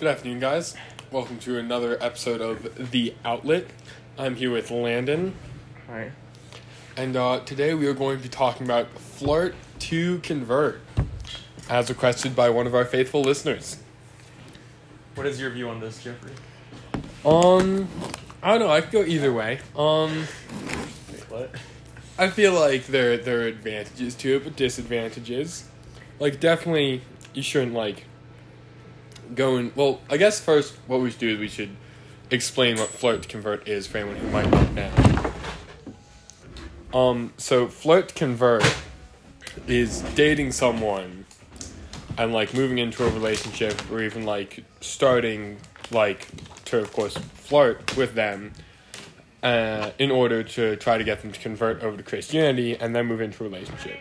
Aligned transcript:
Good 0.00 0.08
afternoon, 0.08 0.40
guys. 0.40 0.74
Welcome 1.10 1.38
to 1.40 1.58
another 1.58 2.02
episode 2.02 2.40
of 2.40 2.90
The 2.90 3.14
Outlet. 3.22 3.66
I'm 4.16 4.34
here 4.34 4.50
with 4.50 4.70
Landon, 4.70 5.34
Alright. 5.86 6.12
and 6.96 7.14
uh, 7.18 7.40
today 7.40 7.74
we 7.74 7.86
are 7.86 7.92
going 7.92 8.16
to 8.16 8.22
be 8.22 8.30
talking 8.30 8.66
about 8.66 8.88
flirt 8.98 9.54
to 9.80 10.20
convert, 10.20 10.80
as 11.68 11.90
requested 11.90 12.34
by 12.34 12.48
one 12.48 12.66
of 12.66 12.74
our 12.74 12.86
faithful 12.86 13.20
listeners. 13.20 13.76
What 15.16 15.26
is 15.26 15.38
your 15.38 15.50
view 15.50 15.68
on 15.68 15.80
this, 15.80 16.02
Jeffrey? 16.02 16.32
Um, 17.22 17.86
I 18.42 18.52
don't 18.52 18.60
know. 18.60 18.72
I 18.72 18.80
could 18.80 18.92
go 18.92 19.02
either 19.02 19.34
way. 19.34 19.60
Um, 19.76 20.26
Wait, 21.12 21.30
what? 21.30 21.50
I 22.18 22.30
feel 22.30 22.54
like 22.54 22.86
there 22.86 23.18
there 23.18 23.42
are 23.42 23.46
advantages 23.48 24.14
to 24.14 24.36
it, 24.36 24.44
but 24.44 24.56
disadvantages. 24.56 25.68
Like 26.18 26.40
definitely, 26.40 27.02
you 27.34 27.42
shouldn't 27.42 27.74
like 27.74 28.04
go 29.34 29.56
and 29.56 29.74
well. 29.76 30.00
I 30.10 30.16
guess 30.16 30.40
first, 30.40 30.74
what 30.86 31.00
we 31.00 31.10
should 31.10 31.20
do 31.20 31.28
is 31.30 31.38
we 31.38 31.48
should 31.48 31.76
explain 32.30 32.78
what 32.78 32.88
flirt 32.88 33.22
to 33.22 33.28
convert 33.28 33.66
is 33.68 33.86
for 33.86 33.98
anyone 33.98 34.16
who 34.16 34.30
might 34.30 34.50
not 34.50 34.72
know. 34.72 35.32
Um, 36.92 37.32
so 37.36 37.68
flirt 37.68 38.14
convert 38.14 38.64
is 39.66 40.00
dating 40.14 40.52
someone 40.52 41.26
and 42.18 42.32
like 42.32 42.52
moving 42.54 42.78
into 42.78 43.04
a 43.06 43.10
relationship 43.10 43.90
or 43.90 44.02
even 44.02 44.24
like 44.24 44.64
starting 44.80 45.58
like 45.90 46.26
to 46.66 46.78
of 46.78 46.92
course 46.92 47.16
flirt 47.16 47.96
with 47.96 48.14
them 48.14 48.52
uh, 49.42 49.90
in 49.98 50.10
order 50.10 50.42
to 50.42 50.76
try 50.76 50.98
to 50.98 51.04
get 51.04 51.22
them 51.22 51.32
to 51.32 51.40
convert 51.40 51.82
over 51.82 51.96
to 51.96 52.02
Christianity 52.02 52.76
and 52.76 52.94
then 52.94 53.06
move 53.06 53.20
into 53.20 53.44
a 53.44 53.48
relationship. 53.48 53.98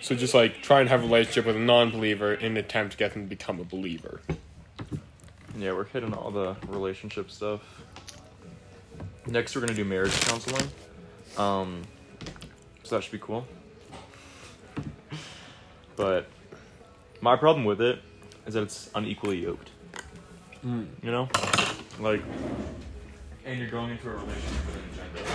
So 0.00 0.14
just 0.14 0.34
like 0.34 0.62
try 0.62 0.80
and 0.80 0.88
have 0.88 1.00
a 1.00 1.04
relationship 1.04 1.46
with 1.46 1.56
a 1.56 1.60
non-believer 1.60 2.34
in 2.34 2.52
an 2.52 2.56
attempt 2.56 2.92
to 2.92 2.98
get 2.98 3.12
them 3.12 3.24
to 3.24 3.28
become 3.28 3.60
a 3.60 3.64
believer. 3.64 4.20
Yeah, 5.58 5.72
we're 5.72 5.84
hitting 5.84 6.14
all 6.14 6.30
the 6.30 6.56
relationship 6.68 7.30
stuff. 7.30 7.60
Next, 9.26 9.54
we're 9.54 9.60
gonna 9.60 9.74
do 9.74 9.84
marriage 9.84 10.18
counseling. 10.22 10.68
Um, 11.36 11.82
so 12.82 12.96
that 12.96 13.02
should 13.02 13.12
be 13.12 13.18
cool. 13.18 13.46
But 15.96 16.28
my 17.20 17.36
problem 17.36 17.66
with 17.66 17.82
it 17.82 17.98
is 18.46 18.54
that 18.54 18.62
it's 18.62 18.90
unequally 18.94 19.38
yoked. 19.38 19.68
Mm. 20.64 20.86
You 21.02 21.10
know, 21.10 21.28
like, 21.98 22.22
and 23.44 23.58
you're 23.58 23.68
going 23.68 23.90
into 23.90 24.08
a 24.08 24.14
relationship 24.14 24.66
with 24.66 24.76
an 24.76 24.82
agenda, 24.92 25.30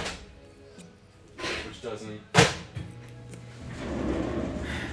which 1.67 1.81
doesn't. 1.83 2.19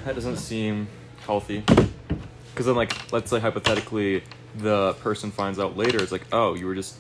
That 0.05 0.15
doesn't 0.15 0.37
seem 0.37 0.89
healthy. 1.25 1.61
Because 1.61 2.67
then, 2.67 2.75
like, 2.75 3.13
let's 3.13 3.31
say 3.31 3.41
hypothetically, 3.41 4.25
the 4.57 4.95
person 4.95 5.31
finds 5.31 5.59
out 5.59 5.77
later, 5.77 6.03
it's 6.03 6.13
like, 6.13 6.27
oh, 6.33 6.55
you 6.55 6.67
were 6.67 6.75
just 6.75 6.97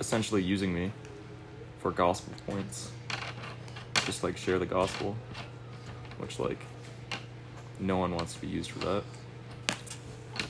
essentially 0.00 0.42
using 0.42 0.74
me 0.74 0.92
for 1.78 1.90
gospel 1.90 2.32
points. 2.46 2.90
Just 4.04 4.24
like 4.24 4.36
share 4.36 4.58
the 4.58 4.66
gospel, 4.66 5.16
which 6.18 6.38
like 6.38 6.58
no 7.78 7.96
one 7.96 8.14
wants 8.14 8.34
to 8.34 8.40
be 8.40 8.48
used 8.48 8.70
for 8.70 8.80
that. 8.80 9.02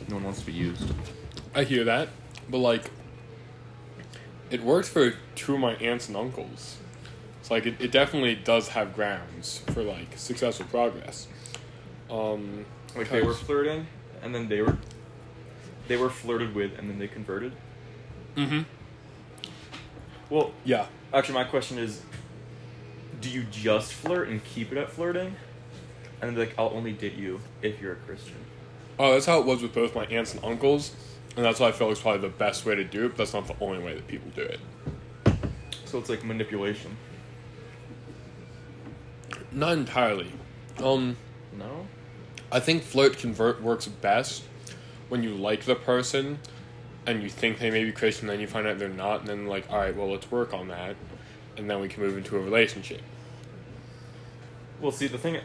No 0.09 0.17
one 0.17 0.25
wants 0.25 0.41
to 0.41 0.47
be 0.47 0.53
used. 0.53 0.93
I 1.55 1.65
hear 1.65 1.85
that, 1.85 2.09
but 2.49 2.59
like, 2.59 2.91
it 4.51 4.63
works 4.63 4.89
for 4.89 5.15
two 5.35 5.55
of 5.55 5.61
my 5.61 5.75
aunts 5.75 6.09
and 6.09 6.17
uncles. 6.17 6.79
It's 7.41 7.51
like 7.51 7.67
it, 7.67 7.81
it 7.81 7.93
definitely 7.93 8.35
does 8.35 8.69
have 8.69 8.95
grounds 8.95 9.63
for 9.73 9.83
like 9.83 10.17
successful 10.17 10.67
progress. 10.67 11.29
Um, 12.11 12.65
Like 12.97 13.11
they 13.11 13.23
were 13.23 13.35
flirting, 13.35 13.87
and 14.23 14.35
then 14.35 14.49
they 14.49 14.61
were 14.63 14.77
they 15.93 15.99
were 15.99 16.09
flirted 16.09 16.55
with, 16.55 16.79
and 16.79 16.89
then 16.89 16.99
they 16.99 17.07
converted. 17.07 17.53
Mhm. 18.35 18.65
Well, 20.31 20.53
Yeah. 20.65 20.87
actually, 21.13 21.35
my 21.35 21.45
question 21.45 21.77
is, 21.77 22.01
do 23.21 23.29
you 23.29 23.43
just 23.51 23.93
flirt 23.93 24.29
and 24.31 24.43
keep 24.43 24.73
it 24.73 24.79
at 24.79 24.91
flirting, 24.91 25.37
and 26.23 26.31
then 26.31 26.35
be 26.35 26.41
like, 26.41 26.55
I'll 26.57 26.71
only 26.75 26.93
date 26.93 27.13
you 27.13 27.41
if 27.61 27.79
you're 27.79 27.93
a 27.93 27.97
Christian? 27.97 28.37
Oh, 28.99 29.13
that's 29.13 29.27
how 29.27 29.39
it 29.39 29.45
was 29.45 29.61
with 29.61 29.75
both 29.75 29.95
my 29.95 30.07
aunts 30.07 30.33
and 30.33 30.43
uncles, 30.43 30.93
and 31.37 31.45
that's 31.45 31.61
why 31.61 31.69
I 31.69 31.73
felt 31.73 31.91
was 31.91 32.01
probably 32.01 32.23
the 32.23 32.35
best 32.35 32.65
way 32.65 32.75
to 32.75 32.85
do 32.85 33.05
it. 33.05 33.09
But 33.11 33.19
that's 33.19 33.35
not 33.35 33.47
the 33.47 33.57
only 33.63 33.79
way 33.85 33.95
that 33.95 34.09
people 34.09 34.31
do 34.35 34.41
it. 34.41 34.61
So 35.85 35.99
it's 35.99 36.09
like 36.09 36.25
manipulation. 36.25 36.97
Not 39.51 39.75
entirely. 39.77 40.33
Um, 40.83 41.19
No. 41.53 41.87
I 42.51 42.61
think 42.61 42.83
flirt 42.83 43.19
convert 43.19 43.61
works 43.61 43.87
best 43.89 44.45
when 45.13 45.23
you 45.23 45.35
like 45.35 45.65
the 45.67 45.75
person 45.75 46.39
and 47.07 47.23
you 47.23 47.29
think 47.29 47.59
they 47.59 47.69
may 47.71 47.85
be 47.85 47.93
Christian, 47.93 48.29
then 48.29 48.41
you 48.41 48.47
find 48.47 48.67
out 48.67 48.79
they're 48.79 48.89
not, 48.89 49.21
and 49.21 49.29
then 49.29 49.47
like, 49.47 49.71
all 49.71 49.77
right, 49.77 49.95
well, 49.95 50.11
let's 50.11 50.31
work 50.31 50.55
on 50.55 50.69
that, 50.69 50.97
and 51.59 51.69
then 51.69 51.81
we 51.81 51.89
can 51.89 52.03
move 52.03 52.17
into 52.17 52.35
a 52.35 52.41
relationship. 52.41 53.03
Well, 54.81 54.91
see, 54.91 55.09
the 55.09 55.19
thing, 55.19 55.37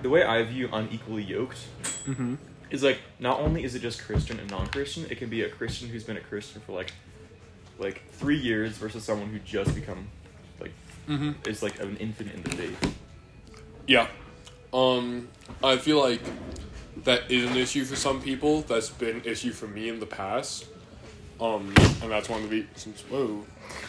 the 0.00 0.08
way 0.08 0.24
I 0.24 0.42
view 0.44 0.70
unequally 0.72 1.22
yoked 1.22 1.58
Mm-hmm. 2.06 2.36
is 2.70 2.82
like 2.82 3.00
not 3.20 3.38
only 3.38 3.64
is 3.64 3.74
it 3.74 3.80
just 3.82 4.02
Christian 4.02 4.40
and 4.40 4.50
non-Christian, 4.50 5.04
it 5.10 5.18
can 5.18 5.28
be 5.28 5.42
a 5.42 5.50
Christian 5.50 5.90
who's 5.90 6.04
been 6.04 6.16
a 6.16 6.20
Christian 6.20 6.62
for 6.62 6.72
like, 6.72 6.90
like 7.78 8.00
three 8.12 8.38
years 8.38 8.78
versus 8.78 9.04
someone 9.04 9.28
who 9.28 9.40
just 9.40 9.74
become, 9.74 10.08
like, 10.58 10.72
Mm-hmm. 11.06 11.32
is 11.46 11.62
like 11.62 11.78
an 11.80 11.98
infant 11.98 12.32
in 12.32 12.42
the 12.44 12.50
faith. 12.50 12.96
Yeah. 13.86 14.06
Um, 14.72 15.28
I 15.62 15.76
feel 15.76 16.00
like 16.00 16.22
that 17.04 17.30
is 17.30 17.50
an 17.50 17.56
issue 17.56 17.84
for 17.84 17.96
some 17.96 18.20
people. 18.20 18.62
That's 18.62 18.90
been 18.90 19.16
an 19.16 19.24
issue 19.24 19.52
for 19.52 19.66
me 19.66 19.88
in 19.88 20.00
the 20.00 20.06
past. 20.06 20.66
Um, 21.40 21.74
and 22.02 22.10
that's 22.10 22.28
one 22.28 22.44
of 22.44 22.50
the 22.50 22.60
reasons. 22.62 23.00
Whoa! 23.02 23.44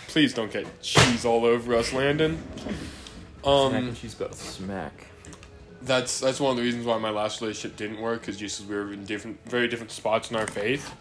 Please 0.08 0.34
don't 0.34 0.52
get 0.52 0.82
cheese 0.82 1.26
all 1.26 1.46
over 1.46 1.76
us, 1.76 1.94
Landon. 1.94 2.42
Smack 2.58 3.46
Um, 3.46 3.74
and 3.76 3.98
she's 3.98 4.14
about 4.16 4.34
smack. 4.36 5.08
that's 5.82 6.20
that's 6.20 6.40
one 6.40 6.52
of 6.52 6.58
the 6.58 6.64
reasons 6.64 6.86
why 6.86 6.98
my 6.98 7.10
last 7.10 7.42
relationship 7.42 7.78
didn't 7.78 8.00
work 8.02 8.22
because 8.22 8.38
just 8.38 8.62
as 8.62 8.66
we 8.66 8.76
were 8.76 8.94
in 8.94 9.04
different, 9.06 9.38
very 9.46 9.68
different 9.68 9.92
spots 9.92 10.32
in 10.32 10.38
our 10.38 10.48
faith. 10.48 10.92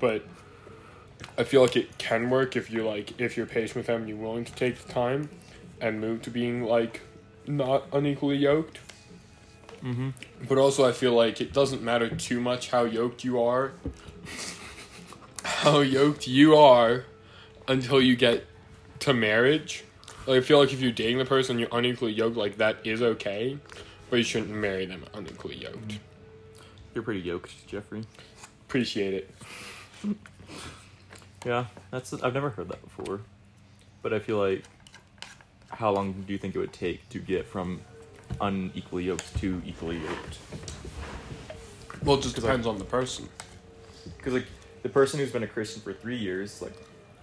But 0.00 0.24
I 1.36 1.44
feel 1.44 1.60
like 1.62 1.76
it 1.76 1.98
can 1.98 2.30
work 2.30 2.56
if 2.56 2.70
you're 2.70 2.84
like 2.84 3.20
if 3.20 3.36
you're 3.36 3.46
patient 3.46 3.76
with 3.76 3.86
them 3.86 4.00
and 4.00 4.08
you're 4.08 4.18
willing 4.18 4.44
to 4.46 4.52
take 4.54 4.78
the 4.78 4.92
time 4.92 5.28
and 5.80 6.00
move 6.00 6.22
to 6.22 6.30
being 6.30 6.64
like 6.64 7.02
not 7.46 7.84
unequally 7.92 8.36
yoked. 8.36 8.78
Mm-hmm. 9.82 10.10
But 10.48 10.58
also, 10.58 10.88
I 10.88 10.92
feel 10.92 11.12
like 11.12 11.40
it 11.40 11.52
doesn't 11.52 11.82
matter 11.82 12.08
too 12.08 12.40
much 12.40 12.70
how 12.70 12.84
yoked 12.84 13.24
you 13.24 13.42
are, 13.42 13.72
how 15.42 15.80
yoked 15.80 16.26
you 16.26 16.56
are, 16.56 17.04
until 17.66 18.00
you 18.00 18.16
get 18.16 18.44
to 19.00 19.12
marriage. 19.12 19.84
Like, 20.26 20.38
I 20.38 20.40
feel 20.40 20.58
like 20.58 20.72
if 20.72 20.80
you're 20.80 20.92
dating 20.92 21.18
the 21.18 21.24
person 21.24 21.58
you're 21.58 21.68
unequally 21.72 22.12
yoked, 22.12 22.36
like 22.36 22.56
that 22.58 22.78
is 22.84 23.02
okay, 23.02 23.58
but 24.10 24.16
you 24.16 24.24
shouldn't 24.24 24.50
marry 24.50 24.86
them 24.86 25.04
unequally 25.14 25.56
yoked. 25.56 25.98
You're 26.94 27.04
pretty 27.04 27.20
yoked, 27.20 27.66
Jeffrey. 27.66 28.04
Appreciate 28.66 29.14
it. 29.14 29.34
Yeah, 31.46 31.66
that's 31.90 32.12
I've 32.12 32.34
never 32.34 32.50
heard 32.50 32.68
that 32.68 32.82
before, 32.82 33.20
but 34.02 34.12
I 34.12 34.18
feel 34.18 34.38
like 34.38 34.64
how 35.70 35.92
long 35.92 36.24
do 36.26 36.32
you 36.32 36.38
think 36.38 36.56
it 36.56 36.58
would 36.58 36.72
take 36.72 37.08
to 37.10 37.20
get 37.20 37.46
from 37.46 37.80
unequally 38.40 39.04
yoked 39.04 39.36
to 39.38 39.60
equally 39.66 39.98
yoked? 39.98 40.38
Well, 42.04 42.18
it 42.18 42.22
just 42.22 42.36
depends 42.36 42.66
on 42.66 42.78
the 42.78 42.84
person. 42.84 43.28
Because 44.16 44.32
like 44.34 44.46
the 44.82 44.88
person 44.88 45.18
who's 45.20 45.32
been 45.32 45.42
a 45.42 45.46
Christian 45.48 45.82
for 45.82 45.92
three 45.92 46.16
years, 46.16 46.62
like 46.62 46.72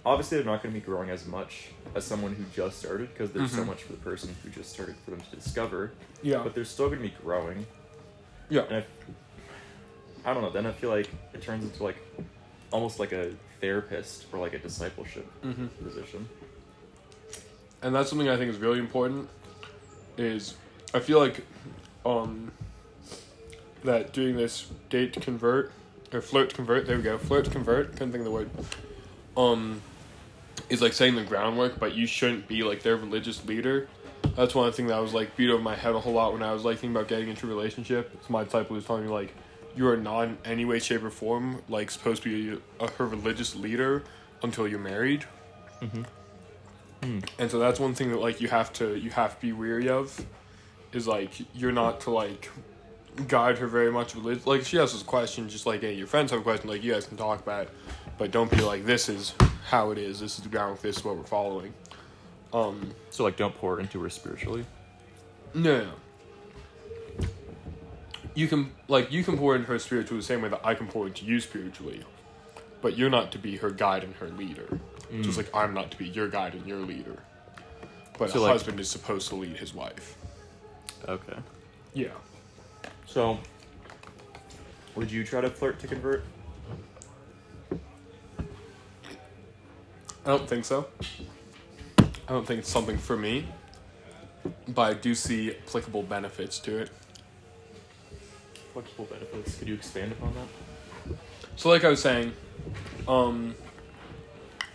obviously 0.04 0.36
they're 0.38 0.46
not 0.46 0.62
going 0.62 0.74
to 0.74 0.80
be 0.80 0.84
growing 0.84 1.10
as 1.10 1.26
much 1.26 1.68
as 1.94 2.04
someone 2.04 2.34
who 2.34 2.44
just 2.54 2.78
started 2.78 3.08
because 3.12 3.30
there's 3.32 3.50
so 3.52 3.62
Mhm. 3.62 3.66
much 3.68 3.82
for 3.84 3.92
the 3.92 3.98
person 3.98 4.34
who 4.42 4.50
just 4.50 4.70
started 4.70 4.94
for 5.04 5.10
them 5.12 5.20
to 5.20 5.36
discover. 5.36 5.92
Yeah. 6.22 6.42
But 6.42 6.54
they're 6.54 6.64
still 6.64 6.86
going 6.88 7.00
to 7.02 7.08
be 7.08 7.14
growing, 7.22 7.66
Yeah. 8.48 8.62
and 8.68 8.76
I, 8.76 10.30
I 10.30 10.34
don't 10.34 10.42
know. 10.42 10.50
Then 10.50 10.66
I 10.66 10.72
feel 10.72 10.90
like 10.90 11.08
it 11.32 11.42
turns 11.42 11.64
into 11.64 11.82
like 11.82 11.96
almost 12.70 13.00
like 13.00 13.12
a 13.12 13.32
therapist 13.60 14.26
or 14.32 14.38
like 14.38 14.52
a 14.54 14.58
discipleship 14.58 15.26
Mm-hmm. 15.42 15.66
position. 15.84 16.28
and 17.82 17.94
that's 17.94 18.08
something 18.10 18.28
I 18.28 18.36
think 18.36 18.50
is 18.50 18.58
really 18.58 18.78
important. 18.78 19.28
Is 20.18 20.54
I 20.96 21.00
feel 21.00 21.18
like 21.18 21.44
um 22.04 22.50
that 23.84 24.12
doing 24.12 24.36
this 24.36 24.70
date 24.88 25.12
to 25.12 25.20
convert 25.20 25.72
or 26.12 26.20
flirt 26.20 26.50
to 26.50 26.56
convert. 26.56 26.86
There 26.86 26.96
we 26.96 27.02
go. 27.02 27.18
Flirt 27.18 27.44
to 27.44 27.50
convert. 27.50 27.92
Couldn't 27.92 28.12
think 28.12 28.20
of 28.20 28.24
the 28.24 28.30
word. 28.30 28.50
Um, 29.36 29.82
is 30.68 30.80
like 30.80 30.92
saying 30.92 31.14
the 31.14 31.24
groundwork, 31.24 31.78
but 31.78 31.94
you 31.94 32.06
shouldn't 32.06 32.48
be 32.48 32.62
like 32.62 32.82
their 32.82 32.96
religious 32.96 33.44
leader. 33.44 33.88
That's 34.34 34.54
one 34.54 34.72
thing 34.72 34.88
that 34.88 34.98
was 34.98 35.14
like 35.14 35.36
beat 35.36 35.50
over 35.50 35.62
my 35.62 35.76
head 35.76 35.94
a 35.94 36.00
whole 36.00 36.14
lot 36.14 36.32
when 36.32 36.42
I 36.42 36.52
was 36.52 36.64
like 36.64 36.78
thinking 36.78 36.96
about 36.96 37.08
getting 37.08 37.28
into 37.28 37.46
a 37.46 37.48
relationship. 37.48 38.10
So 38.22 38.32
my 38.32 38.44
disciple 38.44 38.74
was 38.74 38.84
telling 38.84 39.04
me 39.04 39.10
like, 39.10 39.34
you 39.76 39.86
are 39.88 39.96
not 39.96 40.22
in 40.22 40.38
any 40.44 40.64
way, 40.64 40.78
shape, 40.78 41.04
or 41.04 41.10
form 41.10 41.62
like 41.68 41.90
supposed 41.90 42.22
to 42.22 42.54
be 42.54 42.60
a, 42.80 42.90
her 42.92 43.06
religious 43.06 43.54
leader 43.54 44.02
until 44.42 44.66
you're 44.66 44.78
married. 44.78 45.24
Mm-hmm. 45.82 47.18
And 47.38 47.50
so 47.50 47.58
that's 47.58 47.78
one 47.78 47.94
thing 47.94 48.10
that 48.10 48.20
like 48.20 48.40
you 48.40 48.48
have 48.48 48.72
to 48.74 48.96
you 48.96 49.10
have 49.10 49.36
to 49.36 49.40
be 49.46 49.52
weary 49.52 49.88
of 49.88 50.24
is 50.92 51.06
like 51.06 51.32
you're 51.54 51.72
not 51.72 52.00
to 52.02 52.10
like 52.10 52.50
guide 53.28 53.58
her 53.58 53.66
very 53.66 53.90
much. 53.92 54.14
Like 54.16 54.64
she 54.64 54.76
has 54.78 54.92
this 54.92 55.02
question, 55.02 55.48
just 55.48 55.66
like 55.66 55.80
hey, 55.80 55.94
your 55.94 56.06
friends 56.06 56.30
have 56.30 56.40
a 56.40 56.42
question, 56.42 56.68
like 56.70 56.82
you 56.82 56.92
guys 56.92 57.06
can 57.06 57.16
talk 57.16 57.40
about 57.40 57.64
it, 57.64 57.70
but 58.18 58.30
don't 58.30 58.50
be 58.50 58.60
like 58.60 58.84
this 58.86 59.08
is 59.08 59.34
how 59.68 59.90
it 59.90 59.98
is. 59.98 60.20
This 60.20 60.36
is 60.38 60.42
the 60.44 60.48
ground. 60.50 60.78
This 60.82 60.98
is 60.98 61.04
what 61.04 61.16
we're 61.16 61.24
following. 61.24 61.72
Um, 62.52 62.92
So 63.10 63.24
like, 63.24 63.36
don't 63.36 63.54
pour 63.56 63.80
into 63.80 64.00
her 64.02 64.08
spiritually. 64.10 64.64
no, 65.54 65.84
no. 65.84 65.90
You 68.34 68.48
can 68.48 68.70
like 68.88 69.10
you 69.10 69.24
can 69.24 69.38
pour 69.38 69.56
into 69.56 69.66
her 69.68 69.78
spiritually 69.78 70.20
the 70.20 70.26
same 70.26 70.42
way 70.42 70.48
that 70.50 70.60
I 70.64 70.74
can 70.74 70.86
pour 70.88 71.06
into 71.06 71.24
you 71.24 71.40
spiritually, 71.40 72.02
but 72.82 72.96
you're 72.96 73.08
not 73.10 73.32
to 73.32 73.38
be 73.38 73.56
her 73.56 73.70
guide 73.70 74.04
and 74.04 74.14
her 74.16 74.28
leader. 74.28 74.78
Just 75.22 75.36
like 75.38 75.48
I'm 75.54 75.72
not 75.72 75.90
to 75.92 75.96
be 75.96 76.06
your 76.08 76.28
guide 76.28 76.54
and 76.54 76.66
your 76.66 76.78
leader. 76.80 77.18
But 78.18 78.30
So, 78.30 78.40
a 78.40 78.42
like- 78.42 78.52
husband 78.52 78.78
is 78.80 78.90
supposed 78.90 79.28
to 79.28 79.36
lead 79.36 79.56
his 79.56 79.72
wife. 79.72 80.16
Okay. 81.08 81.36
Yeah. 81.94 82.08
So, 83.06 83.38
would 84.94 85.10
you 85.10 85.24
try 85.24 85.40
to 85.40 85.48
flirt 85.48 85.78
to 85.80 85.86
convert? 85.86 86.24
I 87.70 87.76
don't 90.24 90.48
think 90.48 90.64
so. 90.64 90.88
I 91.98 92.32
don't 92.32 92.44
think 92.44 92.58
it's 92.58 92.68
something 92.68 92.98
for 92.98 93.16
me, 93.16 93.46
but 94.68 94.82
I 94.82 94.94
do 94.94 95.14
see 95.14 95.52
applicable 95.52 96.02
benefits 96.02 96.58
to 96.60 96.78
it. 96.78 96.90
Flexible 98.72 99.04
benefits. 99.04 99.58
Could 99.58 99.68
you 99.68 99.74
expand 99.74 100.12
upon 100.12 100.34
that? 100.34 101.16
So, 101.54 101.68
like 101.68 101.84
I 101.84 101.88
was 101.88 102.02
saying, 102.02 102.32
um, 103.06 103.54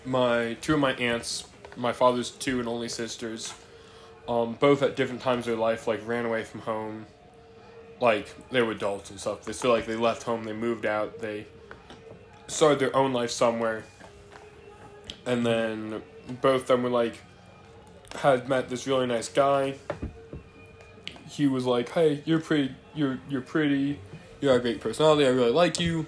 my 0.05 0.55
two 0.61 0.73
of 0.73 0.79
my 0.79 0.93
aunts, 0.93 1.43
my 1.75 1.91
father's 1.91 2.31
two 2.31 2.59
and 2.59 2.69
only 2.69 2.87
sisters, 2.87 3.53
um, 4.31 4.53
both 4.59 4.81
at 4.81 4.95
different 4.95 5.21
times 5.21 5.39
of 5.39 5.53
their 5.53 5.55
life, 5.55 5.87
like 5.87 6.05
ran 6.07 6.25
away 6.25 6.43
from 6.43 6.61
home. 6.61 7.05
Like 7.99 8.33
they 8.49 8.61
were 8.61 8.71
adults 8.71 9.09
and 9.09 9.19
stuff. 9.19 9.43
They 9.43 9.53
feel 9.53 9.71
like 9.71 9.85
they 9.85 9.95
left 9.95 10.23
home, 10.23 10.43
they 10.43 10.53
moved 10.53 10.85
out, 10.85 11.19
they 11.19 11.45
started 12.47 12.79
their 12.79 12.95
own 12.95 13.13
life 13.13 13.31
somewhere, 13.31 13.83
and 15.25 15.45
then 15.45 16.01
both 16.41 16.61
of 16.61 16.67
them 16.67 16.83
were 16.83 16.89
like 16.89 17.19
had 18.15 18.47
met 18.47 18.69
this 18.69 18.87
really 18.87 19.05
nice 19.05 19.29
guy. 19.29 19.75
He 21.27 21.47
was 21.47 21.65
like, 21.65 21.89
"Hey, 21.89 22.23
you're 22.25 22.39
pretty. 22.39 22.73
You're 22.95 23.19
you're 23.29 23.41
pretty. 23.41 23.99
You 24.39 24.49
got 24.49 24.55
a 24.55 24.59
great 24.59 24.81
personality. 24.81 25.25
I 25.25 25.29
really 25.29 25.51
like 25.51 25.79
you." 25.79 26.07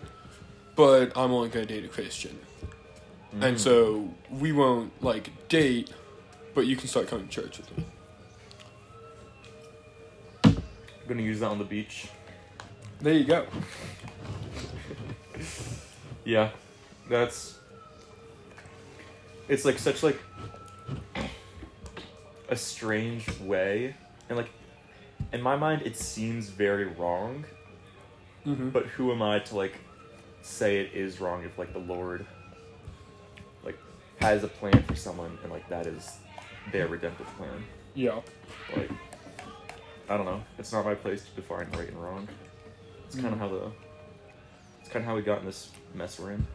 but 0.75 1.15
I'm 1.15 1.31
only 1.31 1.49
gonna 1.49 1.65
date 1.65 1.85
a 1.85 1.87
Christian. 1.87 2.39
And 3.41 3.59
so 3.59 4.13
we 4.29 4.51
won't 4.51 4.91
like 5.03 5.31
date, 5.47 5.91
but 6.53 6.67
you 6.67 6.75
can 6.75 6.87
start 6.87 7.07
coming 7.07 7.27
to 7.27 7.41
church 7.41 7.57
with 7.57 7.77
me. 7.77 7.85
Gonna 11.13 11.25
use 11.25 11.41
that 11.41 11.47
on 11.47 11.59
the 11.59 11.63
beach. 11.63 12.07
There 12.99 13.13
you 13.13 13.25
go. 13.25 13.45
Yeah, 16.25 16.49
that's. 17.09 17.59
It's 19.47 19.65
like 19.65 19.77
such 19.77 20.03
like 20.03 20.19
a 22.49 22.55
strange 22.55 23.27
way, 23.41 23.95
and 24.29 24.37
like 24.37 24.49
in 25.31 25.41
my 25.41 25.55
mind, 25.55 25.81
it 25.83 25.97
seems 25.97 26.49
very 26.49 26.85
wrong. 26.85 27.45
Mm-hmm. 28.45 28.69
But 28.69 28.87
who 28.87 29.11
am 29.11 29.21
I 29.21 29.39
to 29.39 29.55
like 29.55 29.77
say 30.41 30.77
it 30.77 30.93
is 30.93 31.19
wrong 31.19 31.43
if 31.43 31.57
like 31.57 31.73
the 31.73 31.79
Lord 31.79 32.25
like 33.63 33.77
has 34.19 34.43
a 34.43 34.49
plan 34.49 34.83
for 34.83 34.95
someone 34.95 35.37
and 35.43 35.51
like 35.51 35.67
that 35.69 35.87
is 35.87 36.17
their 36.71 36.87
redemptive 36.87 37.27
plan? 37.37 37.63
Yeah. 37.95 38.21
Like 38.75 38.89
I 40.09 40.17
don't 40.17 40.25
know. 40.25 40.43
It's 40.57 40.71
not 40.71 40.85
my 40.85 40.95
place 40.95 41.23
to 41.23 41.31
define 41.41 41.67
right 41.71 41.87
and 41.87 42.01
wrong. 42.01 42.27
It's 43.05 43.15
kind 43.15 43.27
of 43.27 43.33
Mm. 43.33 43.39
how 43.39 43.47
the 43.49 43.71
it's 44.81 44.89
kind 44.89 45.03
of 45.03 45.05
how 45.09 45.15
we 45.15 45.21
got 45.21 45.39
in 45.39 45.45
this 45.45 45.69
mess 45.93 46.19
we're 46.19 46.31
in. 46.33 46.45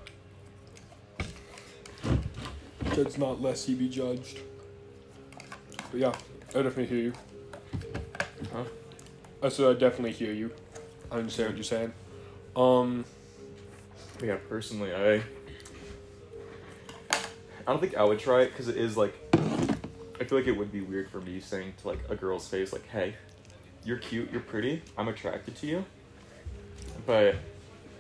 Judge 2.95 3.17
not 3.19 3.41
lest 3.41 3.67
he 3.67 3.75
be 3.75 3.89
judged. 3.89 4.41
But 5.91 6.01
yeah, 6.01 6.13
I 6.51 6.63
definitely 6.63 6.87
hear 6.87 6.99
you. 6.99 7.13
Huh? 8.53 8.65
I 9.43 9.49
said 9.49 9.67
I 9.77 9.79
definitely 9.79 10.13
hear 10.13 10.33
you. 10.33 10.51
I 11.11 11.17
understand 11.17 11.51
what 11.51 11.57
you're 11.57 11.65
saying. 11.65 11.93
Um, 12.57 13.05
yeah, 14.23 14.37
personally, 14.49 14.93
I 14.95 15.23
I 17.11 17.73
don't 17.73 17.81
think 17.81 17.97
I 17.97 18.05
would 18.05 18.19
try 18.19 18.43
it 18.43 18.49
because 18.51 18.69
it 18.69 18.77
is 18.77 18.97
like 18.97 19.15
I 20.21 20.25
feel 20.25 20.39
like 20.39 20.49
it 20.49 20.57
would 20.57 20.73
be 20.73 20.81
weird 20.81 21.09
for 21.11 21.21
me 21.21 21.41
saying 21.41 21.75
to 21.83 21.89
like 21.89 22.01
a 22.09 22.17
girl's 22.17 22.49
face 22.49 22.73
like, 22.73 22.87
"Hey, 22.89 23.15
you're 23.85 23.99
cute, 23.99 24.31
you're 24.31 24.41
pretty, 24.41 24.83
I'm 24.97 25.09
attracted 25.09 25.57
to 25.57 25.67
you, 25.67 25.85
but 27.07 27.37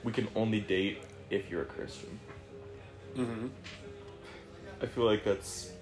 we 0.05 0.13
can 0.13 0.29
only 0.35 0.61
date 0.61 1.03
if 1.31 1.51
you're 1.51 1.63
a 1.63 1.67
Christian." 1.67 2.19
mm-hmm. 3.17 3.47
I 4.81 4.87
feel 4.87 5.05
like 5.05 5.25
that's 5.25 5.73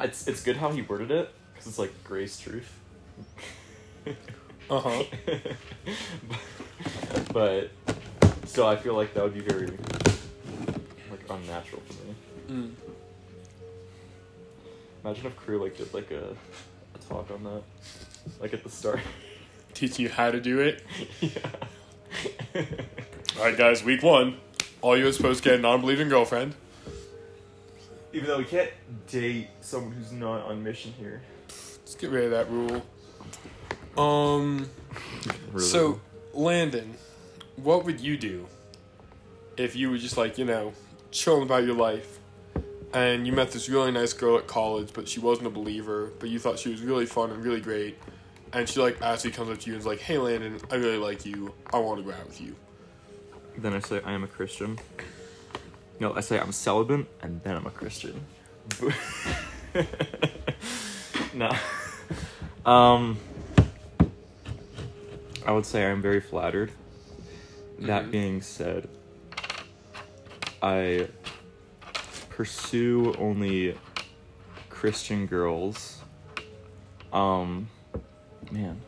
it's 0.00 0.28
it's 0.28 0.42
good 0.42 0.56
how 0.56 0.70
he 0.70 0.82
worded 0.82 1.10
it 1.10 1.30
because 1.52 1.66
it's 1.66 1.78
like 1.78 1.92
grace 2.04 2.38
truth. 2.38 2.72
Uh 4.68 4.80
huh. 4.80 5.04
but 7.32 7.70
still, 8.44 8.66
I 8.66 8.76
feel 8.76 8.94
like 8.94 9.14
that 9.14 9.22
would 9.22 9.34
be 9.34 9.40
very 9.40 9.68
like 11.10 11.30
unnatural 11.30 11.82
for 11.86 12.04
me. 12.04 12.14
Mm. 12.50 12.72
Imagine 15.06 15.26
if 15.26 15.36
Cru 15.36 15.62
like 15.62 15.76
did 15.76 15.94
like 15.94 16.10
a, 16.10 16.36
a 16.94 16.98
talk 17.08 17.30
on 17.30 17.44
that, 17.44 17.62
like 18.40 18.52
at 18.52 18.64
the 18.64 18.68
start. 18.68 18.98
Teaching 19.72 20.04
you 20.04 20.08
how 20.10 20.32
to 20.32 20.40
do 20.40 20.58
it. 20.58 20.82
yeah. 21.20 22.62
All 23.38 23.44
right, 23.44 23.56
guys. 23.56 23.84
Week 23.84 24.02
one. 24.02 24.38
All 24.82 24.96
you 24.96 25.06
are 25.06 25.12
supposed 25.12 25.44
to 25.44 25.50
get 25.50 25.60
a 25.60 25.62
non-believing 25.62 26.08
girlfriend. 26.08 26.56
Even 28.12 28.26
though 28.26 28.38
we 28.38 28.46
can't 28.46 28.70
date 29.06 29.46
someone 29.60 29.92
who's 29.92 30.10
not 30.10 30.44
on 30.44 30.64
mission 30.64 30.92
here. 30.98 31.22
Let's 31.46 31.94
get 31.94 32.10
rid 32.10 32.24
of 32.24 32.30
that 32.32 32.50
rule. 32.50 32.84
Um. 33.96 34.68
So, 35.56 36.00
Landon, 36.34 36.96
what 37.54 37.84
would 37.84 38.00
you 38.00 38.16
do 38.16 38.48
if 39.56 39.76
you 39.76 39.88
were 39.88 39.98
just 39.98 40.16
like, 40.16 40.36
you 40.36 40.44
know, 40.44 40.72
chilling 41.12 41.44
about 41.44 41.62
your 41.62 41.76
life 41.76 42.15
and 42.92 43.26
you 43.26 43.32
met 43.32 43.50
this 43.50 43.68
really 43.68 43.90
nice 43.92 44.12
girl 44.12 44.38
at 44.38 44.46
college, 44.46 44.90
but 44.92 45.08
she 45.08 45.20
wasn't 45.20 45.46
a 45.46 45.50
believer, 45.50 46.10
but 46.18 46.28
you 46.28 46.38
thought 46.38 46.58
she 46.58 46.70
was 46.70 46.80
really 46.82 47.06
fun 47.06 47.30
and 47.30 47.44
really 47.44 47.60
great, 47.60 47.98
and 48.52 48.68
she 48.68 48.80
like 48.80 49.00
actually 49.02 49.30
comes 49.32 49.50
up 49.50 49.58
to 49.60 49.66
you 49.66 49.74
and 49.74 49.80
is 49.80 49.86
like, 49.86 50.00
hey, 50.00 50.18
Landon, 50.18 50.58
I 50.70 50.76
really 50.76 50.98
like 50.98 51.24
you. 51.26 51.52
I 51.72 51.78
want 51.78 51.98
to 51.98 52.04
go 52.04 52.10
out 52.16 52.26
with 52.26 52.40
you. 52.40 52.54
Then 53.58 53.72
I 53.72 53.80
say 53.80 54.00
I 54.04 54.12
am 54.12 54.22
a 54.24 54.28
Christian. 54.28 54.78
No, 55.98 56.14
I 56.14 56.20
say 56.20 56.38
I'm 56.38 56.52
celibate, 56.52 57.06
and 57.22 57.42
then 57.42 57.56
I'm 57.56 57.66
a 57.66 57.70
Christian. 57.70 58.20
no. 61.34 61.50
Um, 62.64 63.18
I 65.46 65.52
would 65.52 65.64
say 65.64 65.86
I'm 65.86 66.02
very 66.02 66.20
flattered. 66.20 66.72
That 67.78 68.06
Mhm. 68.06 68.10
being 68.10 68.42
said, 68.42 68.88
I 70.60 71.06
pursue 72.36 73.14
only 73.18 73.74
Christian 74.68 75.26
girls. 75.26 76.02
Um, 77.10 77.70
man, 78.50 78.78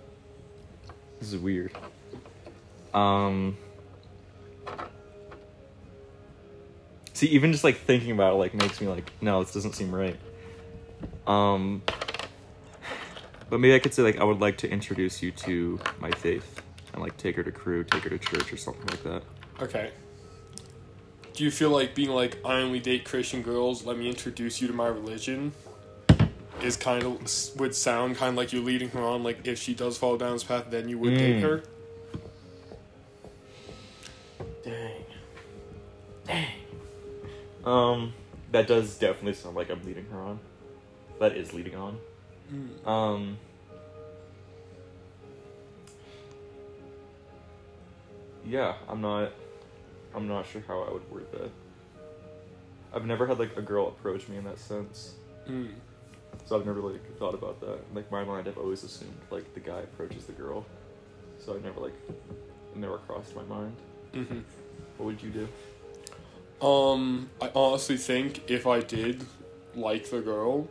this 1.18 1.32
is 1.32 1.40
weird. 1.40 1.72
Um. 2.92 3.56
See, 7.14 7.26
even 7.28 7.50
just 7.50 7.64
like 7.64 7.78
thinking 7.78 8.12
about 8.12 8.34
it, 8.34 8.36
like 8.36 8.54
makes 8.54 8.80
me 8.80 8.86
like, 8.86 9.10
no, 9.20 9.42
this 9.42 9.52
doesn't 9.52 9.74
seem 9.74 9.92
right. 9.92 10.16
Um, 11.26 11.82
but 13.50 13.58
maybe 13.58 13.74
I 13.74 13.78
could 13.78 13.94
say 13.94 14.02
like 14.02 14.18
I 14.18 14.24
would 14.24 14.40
like 14.40 14.58
to 14.58 14.70
introduce 14.70 15.22
you 15.22 15.32
to 15.32 15.80
my 15.98 16.10
faith 16.10 16.62
and 16.92 17.02
like 17.02 17.16
take 17.16 17.34
her 17.36 17.42
to 17.42 17.50
Cru, 17.50 17.82
take 17.82 18.04
her 18.04 18.10
to 18.10 18.18
church 18.18 18.52
or 18.52 18.56
something 18.58 18.86
like 18.86 19.02
that. 19.04 19.22
Okay. 19.60 19.90
Do 21.38 21.44
you 21.44 21.52
feel 21.52 21.70
like 21.70 21.94
being 21.94 22.10
like, 22.10 22.36
I 22.44 22.54
only 22.54 22.80
date 22.80 23.04
Christian 23.04 23.42
girls, 23.42 23.86
let 23.86 23.96
me 23.96 24.08
introduce 24.08 24.60
you 24.60 24.66
to 24.66 24.74
my 24.74 24.88
religion? 24.88 25.52
Is 26.64 26.76
kind 26.76 27.04
of, 27.04 27.60
would 27.60 27.76
sound 27.76 28.16
kind 28.16 28.30
of 28.30 28.34
like 28.34 28.52
you're 28.52 28.64
leading 28.64 28.88
her 28.88 29.00
on, 29.00 29.22
like 29.22 29.46
if 29.46 29.56
she 29.56 29.72
does 29.72 29.96
fall 29.96 30.16
down 30.16 30.32
this 30.32 30.42
path, 30.42 30.64
then 30.68 30.88
you 30.88 30.98
would 30.98 31.16
date 31.16 31.36
Mm. 31.36 31.42
her? 31.42 31.62
Dang. 34.64 35.04
Dang. 36.26 36.48
Um, 37.64 38.14
that 38.50 38.66
does 38.66 38.98
definitely 38.98 39.34
sound 39.34 39.54
like 39.54 39.70
I'm 39.70 39.84
leading 39.84 40.06
her 40.06 40.18
on. 40.18 40.40
That 41.20 41.36
is 41.36 41.54
leading 41.54 41.76
on. 41.76 42.00
Um. 42.84 43.38
Yeah, 48.44 48.74
I'm 48.88 49.00
not. 49.00 49.30
I'm 50.18 50.26
not 50.26 50.46
sure 50.46 50.62
how 50.66 50.82
I 50.82 50.92
would 50.92 51.08
word 51.12 51.30
that. 51.30 51.50
I've 52.92 53.06
never 53.06 53.24
had 53.24 53.38
like 53.38 53.56
a 53.56 53.62
girl 53.62 53.86
approach 53.86 54.28
me 54.28 54.36
in 54.36 54.44
that 54.44 54.58
sense. 54.58 55.14
Mm. 55.48 55.70
So 56.44 56.58
I've 56.58 56.66
never 56.66 56.80
like 56.80 57.16
thought 57.18 57.34
about 57.34 57.60
that. 57.60 57.78
Like 57.94 58.10
my 58.10 58.24
mind, 58.24 58.48
I've 58.48 58.58
always 58.58 58.82
assumed 58.82 59.14
like 59.30 59.54
the 59.54 59.60
guy 59.60 59.78
approaches 59.78 60.24
the 60.24 60.32
girl. 60.32 60.66
So 61.38 61.56
I 61.56 61.60
never 61.60 61.80
like 61.80 61.94
it 62.08 62.76
never 62.76 62.98
crossed 62.98 63.36
my 63.36 63.44
mind. 63.44 63.76
Mm-hmm. 64.12 64.40
What 64.96 65.06
would 65.06 65.22
you 65.22 65.30
do? 65.30 66.66
Um, 66.66 67.30
I 67.40 67.52
honestly 67.54 67.96
think 67.96 68.50
if 68.50 68.66
I 68.66 68.80
did 68.80 69.24
like 69.76 70.10
the 70.10 70.20
girl, 70.20 70.66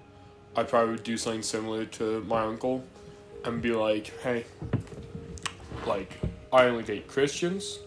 I 0.57 0.63
probably 0.63 0.91
would 0.91 1.03
do 1.03 1.15
something 1.15 1.41
similar 1.41 1.85
to 1.85 2.21
my 2.23 2.41
uncle 2.41 2.83
and 3.45 3.61
be 3.61 3.71
like, 3.71 4.11
hey, 4.21 4.43
like, 5.85 6.11
I 6.51 6.65
only 6.65 6.83
date 6.83 7.07
Christians. 7.07 7.79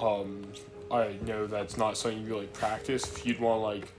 Um, 0.00 0.44
I 0.90 1.16
know 1.26 1.46
that's 1.46 1.76
not 1.76 1.96
something 1.96 2.22
you 2.22 2.28
really 2.28 2.46
practice. 2.46 3.04
If 3.04 3.26
you'd 3.26 3.40
want 3.40 3.60
to, 3.60 3.64
like, 3.64 3.92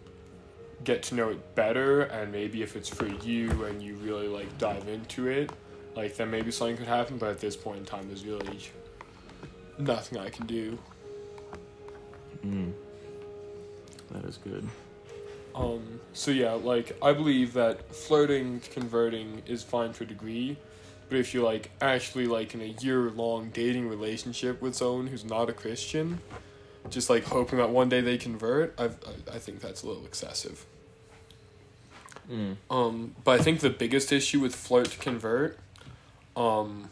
get 0.84 1.03
to 1.03 1.15
know 1.15 1.29
it 1.29 1.56
better, 1.56 2.03
and 2.03 2.32
maybe 2.32 2.63
if 2.63 2.75
it's 2.75 2.89
for 2.89 3.08
you 3.08 3.65
and 3.65 3.82
you 3.82 3.96
really, 3.96 4.27
like, 4.27 4.58
dive 4.58 4.88
into 4.88 5.27
it, 5.27 5.51
like, 5.96 6.15
then 6.15 6.32
maybe 6.32 6.51
something 6.51 6.77
could 6.77 6.88
happen, 6.88 7.18
but 7.18 7.29
at 7.29 7.39
this 7.39 7.56
point 7.56 7.79
in 7.79 7.86
time, 7.86 8.08
there's 8.08 8.25
really 8.25 8.60
nothing 9.77 10.18
I 10.18 10.29
can 10.29 10.46
do. 10.46 10.77
Mm. 12.46 12.74
That 14.12 14.25
is 14.25 14.38
good. 14.38 14.68
Um, 15.56 16.00
so 16.13 16.32
yeah, 16.32 16.53
like 16.53 16.98
I 17.01 17.12
believe 17.12 17.53
that 17.53 17.94
flirting, 17.94 18.62
converting 18.72 19.41
is 19.46 19.63
fine 19.63 19.94
to 19.94 20.03
a 20.03 20.08
degree, 20.08 20.58
but 21.10 21.18
if 21.18 21.34
you're 21.34 21.44
like 21.44 21.72
actually 21.82 22.28
like 22.28 22.54
in 22.54 22.62
a 22.62 22.75
year 22.82 23.10
long 23.10 23.50
dating 23.50 23.89
relationship 23.89 24.62
with 24.62 24.75
someone 24.75 25.08
who's 25.08 25.25
not 25.25 25.50
a 25.50 25.54
Christian, 25.54 26.22
just 26.89 27.10
like 27.10 27.24
hoping 27.25 27.58
that 27.58 27.70
one 27.70 27.89
day 27.89 28.01
they 28.01 28.18
convert, 28.18 28.80
I've, 28.80 28.98
I 29.06 29.36
I 29.36 29.39
think 29.39 29.60
that's 29.60 29.84
a 29.84 29.88
little 29.88 30.06
excessive. 30.06 30.66
Mm. 32.32 32.58
Um, 32.70 33.16
but 33.24 33.39
I 33.39 33.44
think 33.44 33.60
the 33.60 33.72
biggest 33.72 34.12
issue 34.12 34.39
with 34.39 34.56
flirt 34.56 34.92
to 34.92 35.00
convert, 35.00 35.58
um, 36.36 36.89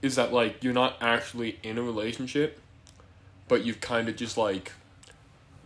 is 0.00 0.16
that 0.16 0.32
like 0.32 0.64
you're 0.64 0.72
not 0.72 0.96
actually 1.00 1.58
in 1.62 1.76
a 1.76 1.82
relationship, 1.82 2.58
but 3.46 3.64
you've 3.64 3.80
kind 3.80 4.08
of 4.08 4.16
just 4.16 4.38
like 4.38 4.72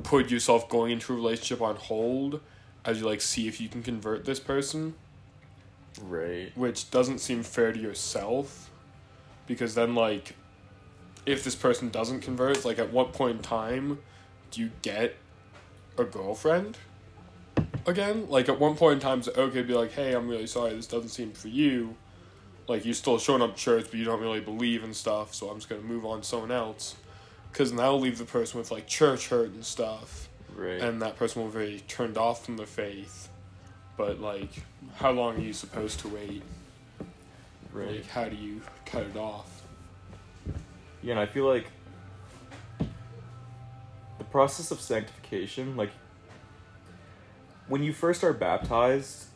put 0.03 0.31
yourself 0.31 0.69
going 0.69 0.91
into 0.91 1.13
a 1.13 1.17
relationship 1.17 1.63
on 1.63 1.77
hold 1.77 2.41
as 2.85 2.99
you 2.99 3.07
like 3.07 3.21
see 3.21 3.47
if 3.47 3.61
you 3.61 3.69
can 3.69 3.83
convert 3.83 4.25
this 4.25 4.41
person, 4.41 4.95
Right. 6.01 6.51
which 6.57 6.91
doesn't 6.91 7.19
seem 7.19 7.43
fair 7.43 7.73
to 7.73 7.79
yourself, 7.79 8.71
because 9.47 9.75
then 9.75 9.95
like, 9.95 10.35
if 11.27 11.45
this 11.45 11.55
person 11.55 11.91
doesn't 11.91 12.21
convert, 12.21 12.65
like 12.65 12.79
at 12.79 12.93
what 12.93 13.13
point 13.13 13.37
in 13.37 13.43
time 13.43 13.99
do 14.51 14.61
you 14.61 14.71
get 14.83 15.17
a 15.99 16.05
girlfriend? 16.05 16.79
Again, 17.87 18.29
like 18.29 18.49
at 18.49 18.59
one 18.59 18.77
point 18.77 18.95
in 18.95 19.01
time, 19.01 19.19
it's 19.19 19.29
okay 19.29 19.59
to 19.63 19.65
be 19.67 19.75
like, 19.75 19.93
"Hey, 19.93 20.15
I'm 20.15 20.29
really 20.29 20.47
sorry, 20.47 20.75
this 20.75 20.87
doesn't 20.87 21.11
seem 21.11 21.33
for 21.33 21.49
you." 21.49 21.97
Like 22.69 22.85
you're 22.85 22.95
still 22.95 23.19
showing 23.19 23.43
up 23.43 23.57
to 23.57 23.61
church, 23.61 23.87
but 23.91 23.95
you 23.95 24.05
don't 24.05 24.21
really 24.21 24.41
believe 24.41 24.85
and 24.85 24.95
stuff. 24.95 25.35
So 25.35 25.49
I'm 25.51 25.57
just 25.57 25.69
gonna 25.69 25.83
move 25.83 26.07
on 26.07 26.21
to 26.21 26.27
someone 26.27 26.53
else, 26.53 26.95
because 27.51 27.73
that'll 27.73 27.99
leave 28.01 28.19
the 28.19 28.25
person 28.25 28.59
with 28.59 28.71
like 28.71 28.87
church 28.87 29.29
hurt 29.29 29.51
and 29.51 29.65
stuff, 29.65 30.29
Right. 30.55 30.81
and 30.81 31.03
that 31.03 31.17
person 31.17 31.43
will 31.43 31.49
be 31.49 31.53
very 31.53 31.81
turned 31.89 32.17
off 32.17 32.45
from 32.45 32.57
the 32.57 32.67
faith. 32.67 33.29
But 33.97 34.21
like, 34.21 34.51
how 34.97 35.11
long 35.11 35.37
are 35.37 35.41
you 35.41 35.53
supposed 35.53 36.01
to 36.01 36.09
wait? 36.09 36.43
right. 37.73 37.89
Like, 37.97 38.07
how 38.09 38.25
do 38.29 38.37
you 38.37 38.61
cut 38.87 39.03
it 39.05 39.17
off? 39.17 39.63
Yeah, 41.03 41.13
and 41.13 41.21
I 41.21 41.27
feel 41.27 41.47
like 41.47 41.67
the 44.19 44.25
process 44.25 44.71
of 44.71 44.81
sanctification, 44.81 45.77
like 45.77 45.91
when 47.69 47.83
you 47.83 47.93
first 47.93 48.23
are 48.25 48.33
baptized, 48.33 49.27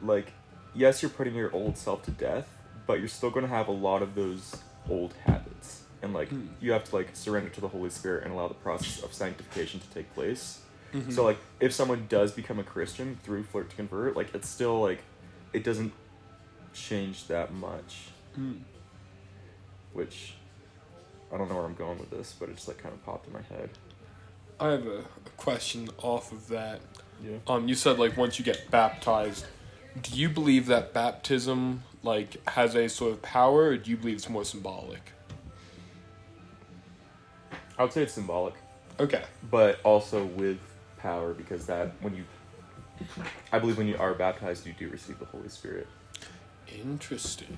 like 0.00 0.32
yes, 0.74 1.02
you're 1.02 1.10
putting 1.10 1.34
your 1.34 1.52
old 1.54 1.76
self 1.76 2.02
to 2.04 2.10
death, 2.10 2.48
but 2.86 2.98
you're 2.98 3.08
still 3.08 3.30
going 3.30 3.44
to 3.46 3.50
have 3.52 3.68
a 3.68 3.72
lot 3.72 4.02
of 4.02 4.14
those 4.14 4.56
old 4.88 5.14
habits. 5.24 5.82
And 6.02 6.12
like 6.12 6.28
Hmm. 6.28 6.48
you 6.60 6.72
have 6.72 6.84
to 6.84 6.94
like 6.96 7.10
surrender 7.14 7.48
to 7.50 7.60
the 7.60 7.68
Holy 7.68 7.90
Spirit 7.90 8.24
and 8.24 8.32
allow 8.34 8.48
the 8.48 8.54
process 8.54 9.02
of 9.02 9.12
sanctification 9.14 9.80
to 9.80 9.86
take 9.88 10.12
place. 10.14 10.60
Mm-hmm. 10.94 11.10
So 11.10 11.24
like 11.24 11.38
if 11.60 11.72
someone 11.72 12.06
does 12.08 12.32
become 12.32 12.58
a 12.58 12.62
Christian 12.64 13.18
through 13.24 13.42
flirt 13.44 13.68
to 13.70 13.76
convert, 13.76 14.16
like 14.16 14.34
it's 14.34 14.48
still 14.48 14.80
like 14.80 15.02
it 15.52 15.64
doesn't 15.64 15.92
change 16.72 17.26
that 17.28 17.52
much, 17.52 18.08
Mm. 18.38 18.60
which 19.92 20.34
I 21.32 21.36
don't 21.38 21.48
know 21.48 21.56
where 21.56 21.64
I'm 21.64 21.74
going 21.74 21.98
with 21.98 22.10
this, 22.10 22.34
but 22.38 22.48
it 22.48 22.56
just 22.56 22.68
like 22.68 22.78
kind 22.78 22.92
of 22.94 23.04
popped 23.04 23.26
in 23.26 23.32
my 23.32 23.42
head. 23.42 23.70
I 24.60 24.68
have 24.70 24.86
a, 24.86 24.98
a 24.98 25.30
question 25.36 25.88
off 25.98 26.30
of 26.32 26.48
that. 26.48 26.80
Yeah. 27.24 27.38
Um, 27.48 27.66
you 27.68 27.74
said 27.74 27.98
like 27.98 28.16
once 28.16 28.38
you 28.38 28.44
get 28.44 28.70
baptized, 28.70 29.46
do 30.02 30.16
you 30.16 30.28
believe 30.28 30.66
that 30.66 30.92
baptism 30.92 31.82
like 32.04 32.46
has 32.48 32.74
a 32.76 32.88
sort 32.88 33.12
of 33.12 33.22
power, 33.22 33.64
or 33.70 33.76
do 33.76 33.90
you 33.90 33.96
believe 33.96 34.16
it's 34.16 34.28
more 34.28 34.44
symbolic? 34.44 35.12
I 37.78 37.82
would 37.82 37.92
say 37.92 38.02
it's 38.02 38.12
symbolic, 38.12 38.54
Okay. 39.00 39.24
but 39.50 39.80
also 39.82 40.24
with 40.24 40.58
power 41.04 41.34
because 41.34 41.66
that 41.66 41.92
when 42.00 42.16
you 42.16 42.24
I 43.52 43.58
believe 43.58 43.76
when 43.76 43.86
you 43.86 43.98
are 43.98 44.14
baptized 44.14 44.66
you 44.66 44.72
do 44.72 44.88
receive 44.88 45.18
the 45.18 45.26
Holy 45.26 45.48
Spirit. 45.48 45.86
Interesting. 46.82 47.56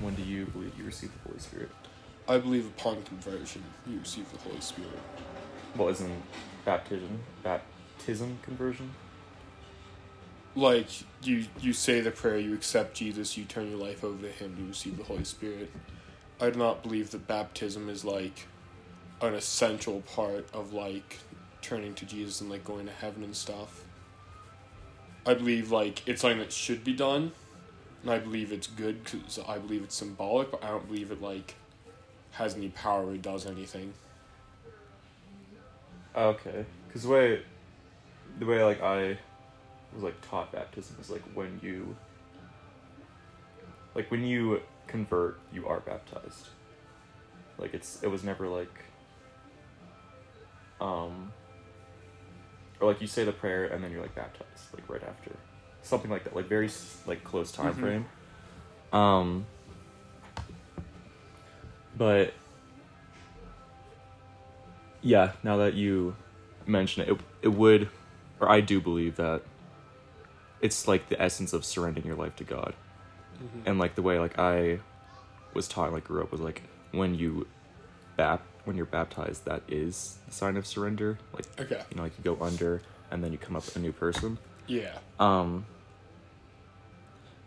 When 0.00 0.14
do 0.14 0.22
you 0.22 0.44
believe 0.46 0.72
you 0.78 0.84
receive 0.84 1.10
the 1.12 1.28
Holy 1.28 1.40
Spirit? 1.40 1.70
I 2.28 2.38
believe 2.38 2.66
upon 2.66 3.02
conversion 3.02 3.64
you 3.88 3.98
receive 3.98 4.30
the 4.30 4.38
Holy 4.38 4.60
Spirit. 4.60 4.98
Well, 5.74 5.88
isn't 5.88 6.22
baptism 6.64 7.20
baptism 7.42 8.38
conversion? 8.42 8.90
Like 10.54 10.88
you, 11.22 11.46
you 11.60 11.72
say 11.72 12.00
the 12.00 12.10
prayer, 12.10 12.38
you 12.38 12.54
accept 12.54 12.94
Jesus, 12.94 13.36
you 13.36 13.44
turn 13.44 13.70
your 13.70 13.78
life 13.78 14.02
over 14.04 14.20
to 14.20 14.32
Him, 14.32 14.56
you 14.60 14.66
receive 14.66 14.98
the 14.98 15.04
Holy 15.04 15.24
Spirit. 15.24 15.70
I 16.40 16.50
do 16.50 16.58
not 16.58 16.82
believe 16.82 17.12
that 17.12 17.26
baptism 17.28 17.88
is 17.88 18.04
like 18.04 18.46
an 19.22 19.34
essential 19.34 20.00
part 20.02 20.52
of 20.52 20.72
like 20.72 21.18
turning 21.62 21.94
to 21.94 22.06
Jesus 22.06 22.40
and 22.40 22.50
like 22.50 22.64
going 22.64 22.86
to 22.86 22.92
heaven 22.92 23.22
and 23.22 23.34
stuff. 23.34 23.84
I 25.26 25.34
believe 25.34 25.70
like 25.70 26.06
it's 26.08 26.22
something 26.22 26.38
that 26.38 26.52
should 26.52 26.84
be 26.84 26.92
done, 26.92 27.32
and 28.02 28.10
I 28.10 28.18
believe 28.18 28.52
it's 28.52 28.66
good 28.66 29.04
because 29.04 29.38
I 29.46 29.58
believe 29.58 29.82
it's 29.82 29.94
symbolic, 29.94 30.50
but 30.50 30.64
I 30.64 30.68
don't 30.68 30.86
believe 30.86 31.10
it 31.10 31.20
like 31.20 31.54
has 32.32 32.54
any 32.54 32.68
power 32.68 33.06
or 33.06 33.16
does 33.16 33.46
anything. 33.46 33.92
Okay, 36.16 36.64
because 36.86 37.02
the 37.02 37.08
way 37.08 37.42
the 38.38 38.46
way 38.46 38.64
like 38.64 38.82
I 38.82 39.18
was 39.94 40.02
like 40.02 40.20
taught 40.28 40.52
baptism 40.52 40.96
is 41.00 41.10
like 41.10 41.22
when 41.34 41.60
you 41.62 41.96
like 43.94 44.10
when 44.10 44.24
you 44.24 44.60
convert 44.86 45.38
you 45.52 45.66
are 45.66 45.80
baptized. 45.80 46.48
Like 47.58 47.74
it's 47.74 48.02
it 48.02 48.08
was 48.08 48.24
never 48.24 48.48
like 48.48 48.84
um 50.80 51.32
or 52.80 52.88
like 52.88 53.00
you 53.00 53.06
say 53.06 53.24
the 53.24 53.32
prayer 53.32 53.66
and 53.66 53.82
then 53.84 53.90
you're 53.92 54.00
like 54.02 54.14
baptized 54.14 54.72
like 54.74 54.88
right 54.88 55.02
after. 55.02 55.30
Something 55.82 56.10
like 56.10 56.24
that 56.24 56.34
like 56.36 56.46
very 56.46 56.68
like 57.06 57.22
close 57.24 57.52
time 57.52 57.74
Mhm. 57.74 57.80
frame. 57.80 58.06
Um 58.92 59.46
but 61.96 62.32
yeah 65.02 65.32
now 65.42 65.56
that 65.58 65.74
you 65.74 66.14
mention 66.66 67.02
it, 67.02 67.10
it 67.10 67.20
it 67.42 67.48
would 67.48 67.88
or 68.38 68.48
i 68.50 68.60
do 68.60 68.80
believe 68.80 69.16
that 69.16 69.42
it's 70.60 70.86
like 70.86 71.08
the 71.08 71.20
essence 71.20 71.52
of 71.52 71.64
surrendering 71.64 72.06
your 72.06 72.16
life 72.16 72.36
to 72.36 72.44
god. 72.44 72.74
And 73.64 73.78
like 73.78 73.94
the 73.94 74.02
way 74.02 74.18
like 74.18 74.38
i 74.38 74.78
was 75.54 75.66
taught 75.68 75.92
like 75.92 76.04
grew 76.04 76.22
up 76.22 76.30
was 76.30 76.40
like 76.42 76.62
when 76.92 77.14
you 77.14 77.46
bap 78.16 78.42
when 78.64 78.76
you're 78.76 78.86
baptized 78.86 79.44
that 79.44 79.62
is 79.68 80.18
the 80.28 80.34
sign 80.34 80.56
of 80.56 80.66
surrender 80.66 81.18
like 81.32 81.46
Okay. 81.60 81.82
you 81.90 81.96
know 81.96 82.02
like 82.02 82.12
you 82.18 82.24
go 82.24 82.42
under 82.44 82.82
and 83.10 83.22
then 83.24 83.32
you 83.32 83.38
come 83.38 83.56
up 83.56 83.64
a 83.74 83.78
new 83.78 83.92
person 83.92 84.38
Yeah. 84.66 84.96
um 85.18 85.66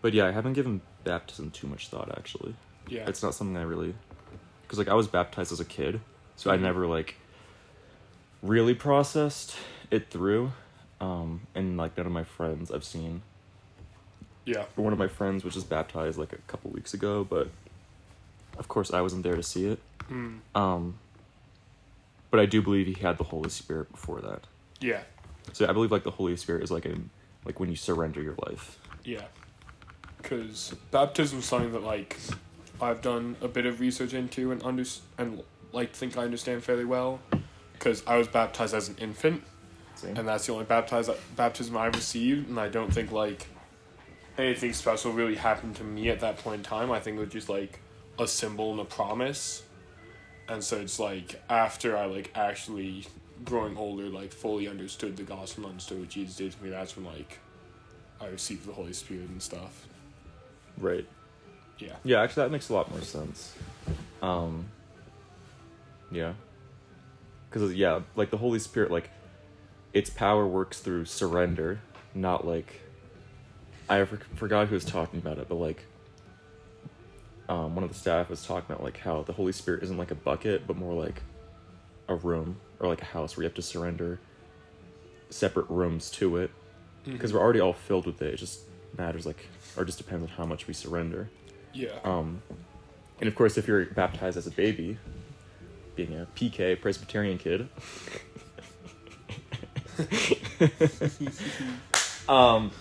but 0.02 0.14
yeah 0.14 0.26
i 0.28 0.32
haven't 0.32 0.54
given 0.54 0.82
baptism 1.04 1.52
too 1.52 1.68
much 1.68 1.88
thought 1.88 2.12
actually 2.18 2.56
Yeah. 2.88 3.08
it's 3.08 3.22
not 3.24 3.34
something 3.34 3.58
i 3.58 3.62
really 3.64 3.94
because 4.64 4.78
like 4.78 4.88
i 4.88 4.94
was 4.94 5.08
baptized 5.08 5.52
as 5.52 5.60
a 5.60 5.66
kid 5.66 6.02
so 6.36 6.50
i 6.52 6.58
Mhm. 6.58 6.62
never 6.62 6.88
like 6.88 7.16
really 8.42 8.74
processed 8.74 9.56
it 9.92 10.10
through 10.10 10.52
um 11.00 11.42
and 11.56 11.78
like 11.78 11.96
none 11.98 12.06
of 12.06 12.12
my 12.12 12.24
friends 12.24 12.72
i've 12.72 12.84
seen 12.84 13.22
yeah. 14.46 14.66
one 14.76 14.92
of 14.92 15.00
my 15.00 15.08
friends 15.08 15.44
was 15.46 15.54
just 15.54 15.70
baptized 15.70 16.18
like 16.18 16.34
a 16.34 16.38
couple 16.48 16.70
weeks 16.72 16.94
ago 16.94 17.24
but 17.24 17.48
of 18.58 18.68
course 18.68 18.92
i 18.94 19.02
wasn't 19.02 19.24
there 19.24 19.36
to 19.36 19.44
see 19.44 19.66
it 19.66 19.80
Mm. 20.12 20.40
um 20.54 20.96
but 22.30 22.40
i 22.40 22.46
do 22.46 22.62
believe 22.62 22.88
he 22.88 22.94
had 23.02 23.18
the 23.18 23.24
holy 23.24 23.50
spirit 23.50 23.90
before 23.92 24.20
that 24.22 24.42
Yeah. 24.82 25.04
so 25.54 25.68
i 25.68 25.72
believe 25.72 25.92
like 25.92 26.04
the 26.04 26.12
holy 26.12 26.36
spirit 26.36 26.62
is 26.64 26.70
like 26.72 26.86
a 26.86 26.96
like 27.46 27.60
when 27.60 27.70
you 27.70 27.76
surrender 27.76 28.22
your 28.22 28.36
life 28.48 28.80
Yeah. 29.04 29.26
Because 30.18 30.74
baptism 30.92 31.40
is 31.40 31.46
something 31.46 31.72
that 31.74 31.84
like 31.84 32.18
I've 32.82 33.02
done 33.02 33.36
a 33.42 33.48
bit 33.50 33.66
of 33.66 33.80
research 33.82 34.14
into 34.14 34.52
and 34.54 34.64
under 34.64 34.84
and 35.18 35.44
like 35.74 35.92
think 35.94 36.18
I 36.18 36.24
understand 36.24 36.64
fairly 36.64 36.86
well. 36.86 37.20
Because 37.74 38.02
I 38.08 38.16
was 38.18 38.30
baptized 38.30 38.74
as 38.74 38.88
an 38.88 38.96
infant, 39.00 39.44
Same. 39.96 40.16
and 40.16 40.26
that's 40.28 40.46
the 40.48 40.54
only 40.54 40.64
baptize 40.66 41.10
baptism 41.36 41.76
I 41.76 41.88
received, 41.88 42.48
and 42.50 42.58
I 42.58 42.70
don't 42.70 42.94
think 42.94 43.12
like 43.12 43.48
anything 44.38 44.72
special 44.72 45.12
really 45.12 45.36
happened 45.36 45.76
to 45.78 45.84
me 45.84 46.08
at 46.10 46.22
that 46.22 46.38
point 46.38 46.60
in 46.60 46.64
time. 46.64 46.90
I 46.92 47.02
think 47.02 47.18
it 47.18 47.20
was 47.20 47.30
just 47.30 47.50
like 47.50 47.80
a 48.20 48.28
symbol 48.28 48.72
and 48.72 48.80
a 48.80 48.86
promise, 48.86 49.64
and 50.48 50.64
so 50.64 50.78
it's 50.78 51.00
like 51.00 51.42
after 51.50 51.98
I 51.98 52.06
like 52.06 52.32
actually 52.36 53.06
growing 53.44 53.78
older, 53.78 54.06
like 54.06 54.32
fully 54.32 54.68
understood 54.68 55.18
the 55.18 55.24
gospel, 55.24 55.64
and 55.64 55.72
understood 55.72 56.00
what 56.00 56.10
Jesus 56.10 56.36
did 56.36 56.52
to 56.52 56.64
me. 56.64 56.70
That's 56.70 56.96
when 56.96 57.06
like 57.06 57.40
I 58.22 58.28
received 58.28 58.68
the 58.68 58.74
Holy 58.74 58.94
Spirit 58.94 59.30
and 59.30 59.42
stuff. 59.42 59.88
Right. 60.78 61.06
Yeah. 61.80 61.96
Yeah, 62.04 62.22
actually, 62.22 62.44
that 62.44 62.52
makes 62.52 62.70
a 62.70 62.74
lot 62.74 62.90
more 62.92 63.02
sense. 63.02 63.56
Um, 64.22 64.66
yeah. 66.12 66.34
Because, 67.50 67.74
yeah, 67.74 68.02
like 68.16 68.30
the 68.30 68.38
Holy 68.38 68.60
Spirit, 68.60 68.90
like, 68.92 69.10
its 69.94 70.10
power 70.10 70.48
works 70.48 70.80
through 70.80 71.06
surrender, 71.06 71.82
not 72.16 72.46
like. 72.46 72.82
I 73.90 74.06
for- 74.06 74.22
forgot 74.36 74.70
who 74.70 74.76
was 74.76 74.86
talking 74.86 75.20
about 75.20 75.38
it, 75.38 75.48
but 75.50 75.56
like. 75.56 75.86
Um, 77.50 77.76
one 77.76 77.84
of 77.84 77.90
the 77.90 77.98
staff 77.98 78.30
was 78.30 78.46
talking 78.46 78.66
about 78.70 78.84
like 78.84 78.98
how 78.98 79.24
the 79.24 79.34
Holy 79.34 79.52
Spirit 79.52 79.84
isn't 79.84 79.98
like 79.98 80.12
a 80.12 80.16
bucket, 80.16 80.66
but 80.66 80.78
more 80.78 80.94
like 80.94 81.22
a 82.08 82.16
room 82.16 82.58
or 82.80 82.88
like 82.88 83.02
a 83.02 83.06
house 83.06 83.36
where 83.36 83.44
you 83.44 83.48
have 83.48 83.56
to 83.56 83.62
surrender 83.62 84.20
separate 85.30 85.70
rooms 85.70 86.10
to 86.12 86.38
it 86.38 86.52
because 87.06 87.34
we're 87.34 87.42
already 87.42 87.60
all 87.60 87.74
filled 87.74 88.06
with 88.06 88.22
it. 88.22 88.34
It 88.34 88.38
just 88.38 88.62
matters 88.98 89.26
like, 89.26 89.48
or 89.76 89.84
just 89.84 89.98
depends 89.98 90.24
on 90.24 90.30
how 90.30 90.46
much 90.46 90.68
we 90.68 90.74
surrender. 90.74 91.30
Yeah. 91.74 92.00
Um, 92.04 92.42
and 93.20 93.28
of 93.28 93.36
course, 93.36 93.58
if 93.58 93.68
you're 93.68 93.86
baptized 93.86 94.38
as 94.38 94.48
a 94.48 94.52
baby, 94.52 94.98
being 95.96 96.14
a 96.14 96.28
PK 96.36 96.80
Presbyterian 96.80 97.38
kid, 97.38 97.68
um, 102.30 102.72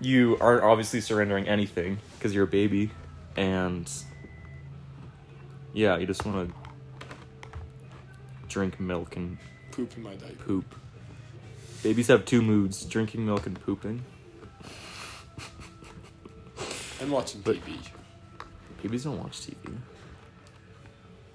you 0.00 0.36
aren't 0.40 0.64
obviously 0.64 1.00
surrendering 1.00 1.48
anything 1.48 1.98
because 2.18 2.34
you're 2.34 2.44
a 2.44 2.48
baby, 2.48 2.90
and 3.40 3.90
yeah, 5.72 5.96
you 5.96 6.06
just 6.06 6.24
want 6.26 6.48
to 6.50 6.54
drink 8.48 8.78
milk 8.78 9.16
and 9.16 9.38
Poop 9.72 9.96
in 9.96 10.02
my 10.02 10.14
diaper. 10.14 10.34
poop. 10.44 10.74
Babies 11.82 12.08
have 12.08 12.24
two 12.26 12.42
moods: 12.42 12.84
drinking 12.84 13.24
milk 13.24 13.46
and 13.46 13.58
pooping. 13.60 14.02
And 17.00 17.10
watching 17.10 17.40
But- 17.40 17.56
TV. 17.56 17.78
Babies 18.82 19.04
don't 19.04 19.18
watch 19.18 19.40
TV. 19.40 19.54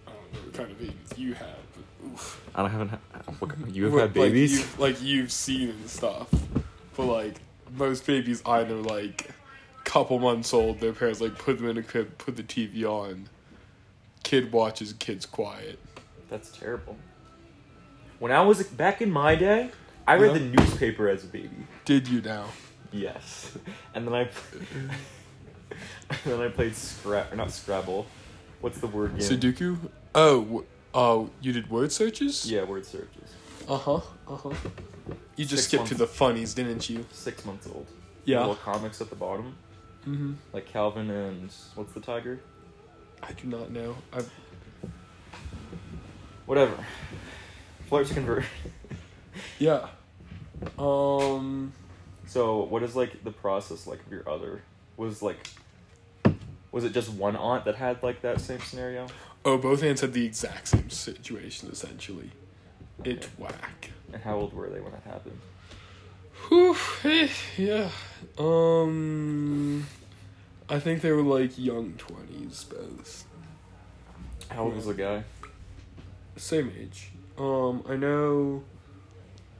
I 0.07 0.11
don't 0.11 0.33
know 0.33 0.39
what 0.45 0.53
kind 0.53 0.69
of 0.71 0.77
babies 0.79 0.95
you 1.17 1.33
have. 1.33 1.57
But 1.73 2.11
oof. 2.13 2.41
I 2.53 2.61
don't 2.61 2.71
haven't. 2.71 2.89
Ha- 3.25 3.47
you 3.71 3.85
have 3.85 3.99
had 3.99 4.13
babies. 4.13 4.59
Like 4.59 4.59
you've, 4.59 4.79
like 4.79 5.01
you've 5.01 5.31
seen 5.31 5.69
and 5.69 5.89
stuff. 5.89 6.27
But 6.95 7.05
like 7.05 7.35
most 7.75 8.05
babies 8.05 8.43
I 8.45 8.63
know 8.63 8.81
like 8.81 9.31
couple 9.85 10.19
months 10.19 10.53
old, 10.53 10.79
their 10.81 10.91
parents 10.93 11.21
like 11.21 11.37
put 11.37 11.57
them 11.57 11.69
in 11.69 11.77
a 11.77 11.83
crib, 11.83 12.17
put 12.17 12.35
the 12.35 12.43
TV 12.43 12.83
on. 12.83 13.29
Kid 14.23 14.51
watches, 14.51 14.93
kid's 14.99 15.25
quiet. 15.25 15.79
That's 16.29 16.51
terrible. 16.51 16.97
When 18.19 18.31
I 18.31 18.41
was 18.41 18.63
back 18.63 19.01
in 19.01 19.11
my 19.11 19.35
day, 19.35 19.69
I 20.07 20.15
read 20.15 20.33
Yeah. 20.33 20.39
the 20.39 20.45
newspaper 20.45 21.07
as 21.07 21.23
a 21.23 21.27
baby. 21.27 21.67
Did 21.85 22.07
you 22.07 22.21
now? 22.21 22.47
Yes, 22.91 23.57
and 23.93 24.07
then 24.07 24.13
I, 24.13 24.21
and 24.21 24.89
then 26.25 26.41
I 26.41 26.47
played 26.49 26.75
Scrab 26.75 27.31
or 27.31 27.35
not 27.35 27.51
Scrabble. 27.51 28.05
What's 28.61 28.79
the 28.79 28.87
word 28.87 29.17
game? 29.17 29.27
Sudoku? 29.27 29.77
Oh, 30.15 30.63
oh, 30.93 31.29
you 31.41 31.51
did 31.53 31.69
word 31.69 31.91
searches? 31.91 32.49
Yeah, 32.49 32.63
word 32.63 32.85
searches. 32.85 33.33
Uh 33.67 33.77
huh. 33.77 34.01
Uh 34.27 34.35
huh. 34.35 34.49
You 35.35 35.43
just 35.45 35.63
Six 35.63 35.63
skipped 35.65 35.81
months. 35.81 35.91
to 35.91 35.97
the 35.97 36.07
funnies, 36.07 36.53
didn't 36.53 36.89
you? 36.89 37.05
Six 37.11 37.45
months 37.45 37.67
old. 37.67 37.87
Yeah. 38.23 38.39
Little 38.39 38.55
comics 38.55 39.01
at 39.01 39.09
the 39.09 39.15
bottom, 39.15 39.55
Mm-hmm. 40.07 40.33
like 40.53 40.67
Calvin 40.67 41.09
and 41.09 41.51
what's 41.73 41.93
the 41.93 41.99
tiger? 41.99 42.39
I 43.23 43.31
do 43.33 43.47
not 43.47 43.71
know. 43.71 43.95
I've 44.13 44.29
Whatever. 46.45 46.77
Flirt 47.87 48.07
to 48.07 48.13
convert. 48.13 48.43
yeah. 49.59 49.87
Um. 50.77 51.73
So, 52.27 52.63
what 52.63 52.83
is 52.83 52.95
like 52.95 53.23
the 53.23 53.31
process 53.31 53.87
like 53.87 53.99
of 54.05 54.11
your 54.11 54.27
other? 54.29 54.61
Was 54.97 55.21
like, 55.21 55.47
was 56.71 56.83
it 56.83 56.93
just 56.93 57.09
one 57.09 57.35
aunt 57.35 57.65
that 57.65 57.75
had 57.75 58.01
like 58.03 58.21
that 58.21 58.41
same 58.41 58.59
scenario? 58.59 59.07
Oh, 59.43 59.57
both 59.57 59.83
aunts 59.83 60.01
had 60.01 60.13
the 60.13 60.25
exact 60.25 60.67
same 60.67 60.89
situation. 60.89 61.69
Essentially, 61.71 62.31
it's 63.03 63.27
whack. 63.37 63.91
And 64.13 64.21
how 64.21 64.35
old 64.35 64.53
were 64.53 64.69
they 64.69 64.79
when 64.79 64.93
it 64.93 65.01
happened? 65.03 65.39
Whew, 66.49 66.75
eh, 67.05 67.27
yeah. 67.57 67.89
Um, 68.37 69.85
I 70.69 70.79
think 70.79 71.01
they 71.01 71.11
were 71.11 71.21
like 71.21 71.57
young 71.57 71.93
twenties, 71.93 72.63
both 72.65 73.25
How 74.49 74.63
old 74.63 74.75
was 74.75 74.85
the 74.85 74.93
guy? 74.93 75.23
same 76.37 76.71
age. 76.77 77.11
Um, 77.37 77.83
I 77.87 77.95
know 77.95 78.63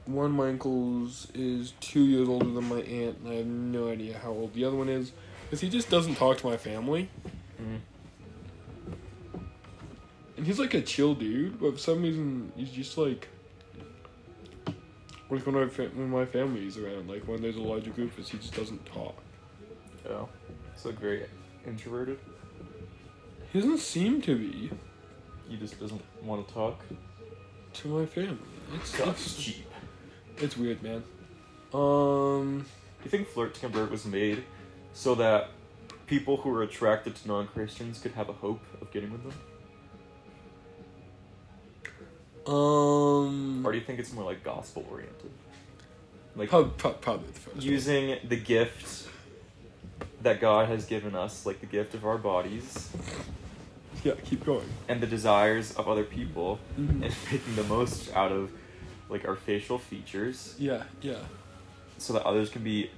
one 0.04 0.26
of 0.26 0.32
my 0.32 0.48
uncles 0.48 1.26
is 1.34 1.72
two 1.80 2.04
years 2.04 2.28
older 2.28 2.50
than 2.50 2.64
my 2.68 2.80
aunt, 2.80 3.18
and 3.24 3.28
I 3.32 3.34
have 3.36 3.46
no 3.46 3.88
idea 3.88 4.18
how 4.18 4.30
old 4.30 4.52
the 4.54 4.64
other 4.64 4.76
one 4.76 4.88
is, 4.88 5.12
because 5.44 5.60
he 5.60 5.68
just 5.68 5.88
doesn't 5.90 6.16
talk 6.16 6.38
to 6.38 6.46
my 6.46 6.56
family, 6.56 7.08
Mm. 7.60 7.80
and 10.36 10.46
he's 10.46 10.58
like 10.58 10.74
a 10.74 10.82
chill 10.82 11.14
dude, 11.14 11.58
but 11.58 11.72
for 11.72 11.78
some 11.78 12.02
reason 12.02 12.52
he's 12.56 12.70
just 12.70 12.98
like. 12.98 13.28
Like 15.28 15.44
when, 15.46 15.56
I, 15.56 15.66
fa- 15.68 15.90
when 15.94 16.08
my 16.10 16.24
family's 16.24 16.78
around, 16.78 17.08
like 17.08 17.26
when 17.26 17.42
there's 17.42 17.56
a 17.56 17.60
larger 17.60 17.90
group, 17.90 18.12
of 18.12 18.20
us, 18.20 18.28
he 18.28 18.38
just 18.38 18.54
doesn't 18.54 18.84
talk. 18.86 19.16
Oh, 20.08 20.28
so 20.76 20.90
like 20.90 21.00
very 21.00 21.26
introverted. 21.66 22.18
He 23.52 23.60
doesn't 23.60 23.78
seem 23.78 24.20
to 24.22 24.36
be 24.36 24.70
He 25.48 25.56
just 25.56 25.80
doesn't 25.80 26.02
want 26.22 26.46
to 26.46 26.54
talk. 26.54 26.80
to 27.74 27.88
my 27.88 28.06
family. 28.06 28.38
It's 28.74 28.98
it's, 28.98 29.36
cheap. 29.42 29.66
it's 30.38 30.56
weird, 30.56 30.82
man. 30.82 31.02
Um, 31.74 32.64
Do 32.98 33.04
you 33.04 33.10
think 33.10 33.28
flirt 33.28 33.54
to 33.54 33.60
convert 33.60 33.90
was 33.90 34.04
made 34.06 34.44
so 34.92 35.14
that 35.16 35.50
people 36.06 36.36
who 36.36 36.54
are 36.54 36.62
attracted 36.62 37.14
to 37.16 37.28
non-Christians 37.28 37.98
could 37.98 38.12
have 38.12 38.28
a 38.28 38.32
hope 38.32 38.60
of 38.80 38.90
getting 38.92 39.10
with 39.12 39.22
them, 39.24 39.32
um, 42.46 43.64
or 43.66 43.72
do 43.72 43.78
you 43.78 43.84
think 43.84 43.98
it's 43.98 44.12
more 44.12 44.24
like 44.24 44.42
gospel 44.44 44.86
oriented? 44.90 45.30
Like 46.34 46.50
prob- 46.50 46.76
prob- 46.76 47.00
probably 47.00 47.28
the 47.28 47.40
first. 47.40 47.56
one. 47.56 47.64
using 47.64 48.18
the 48.28 48.36
gift 48.36 49.08
that 50.22 50.40
God 50.40 50.68
has 50.68 50.84
given 50.86 51.14
us, 51.14 51.46
like 51.46 51.60
the 51.60 51.66
gift 51.66 51.94
of 51.94 52.04
our 52.04 52.18
bodies 52.18 52.90
Yeah, 54.04 54.12
keep 54.24 54.44
going. 54.44 54.68
and 54.88 55.00
the 55.00 55.06
desires 55.06 55.72
of 55.74 55.88
other 55.88 56.04
people, 56.04 56.58
Mhm. 56.78 57.02
and 57.04 57.14
making 57.32 57.56
the 57.56 57.64
most 57.64 58.12
out 58.14 58.32
of 58.32 58.50
like 59.08 59.26
our 59.26 59.36
facial 59.36 59.78
features, 59.78 60.54
Yeah, 60.58 60.82
yeah. 61.00 61.20
so 61.98 62.12
that 62.12 62.24
others 62.24 62.50
can 62.50 62.62
be 62.64 62.90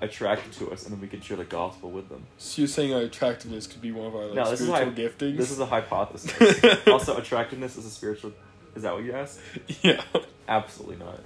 attracted 0.00 0.52
to 0.52 0.70
us, 0.70 0.84
and 0.84 0.92
then 0.92 1.00
we 1.00 1.08
can 1.08 1.20
share 1.20 1.36
the 1.38 1.44
gospel 1.44 1.90
with 1.90 2.08
them. 2.10 2.22
So 2.36 2.60
you're 2.62 2.68
saying 2.68 2.92
our 2.94 3.00
attractiveness 3.00 3.66
could 3.66 3.80
be 3.80 3.90
one 3.90 4.06
of 4.06 4.14
our 4.14 4.26
like 4.26 4.34
No, 4.34 4.50
this 4.50 4.60
is 4.60 4.68
spiritual 4.68 4.92
hy- 4.94 5.00
giftings? 5.00 5.36
This 5.36 5.50
is 5.50 5.58
a 5.58 5.66
hypothesis. 5.66 6.64
also, 6.86 7.16
attractiveness 7.16 7.76
is 7.76 7.86
a 7.86 7.90
spiritual. 7.90 8.32
Is 8.74 8.82
that 8.82 8.94
what 8.94 9.04
you 9.04 9.12
asked? 9.12 9.40
yeah. 9.82 10.02
Absolutely 10.48 10.96
not. 10.96 11.20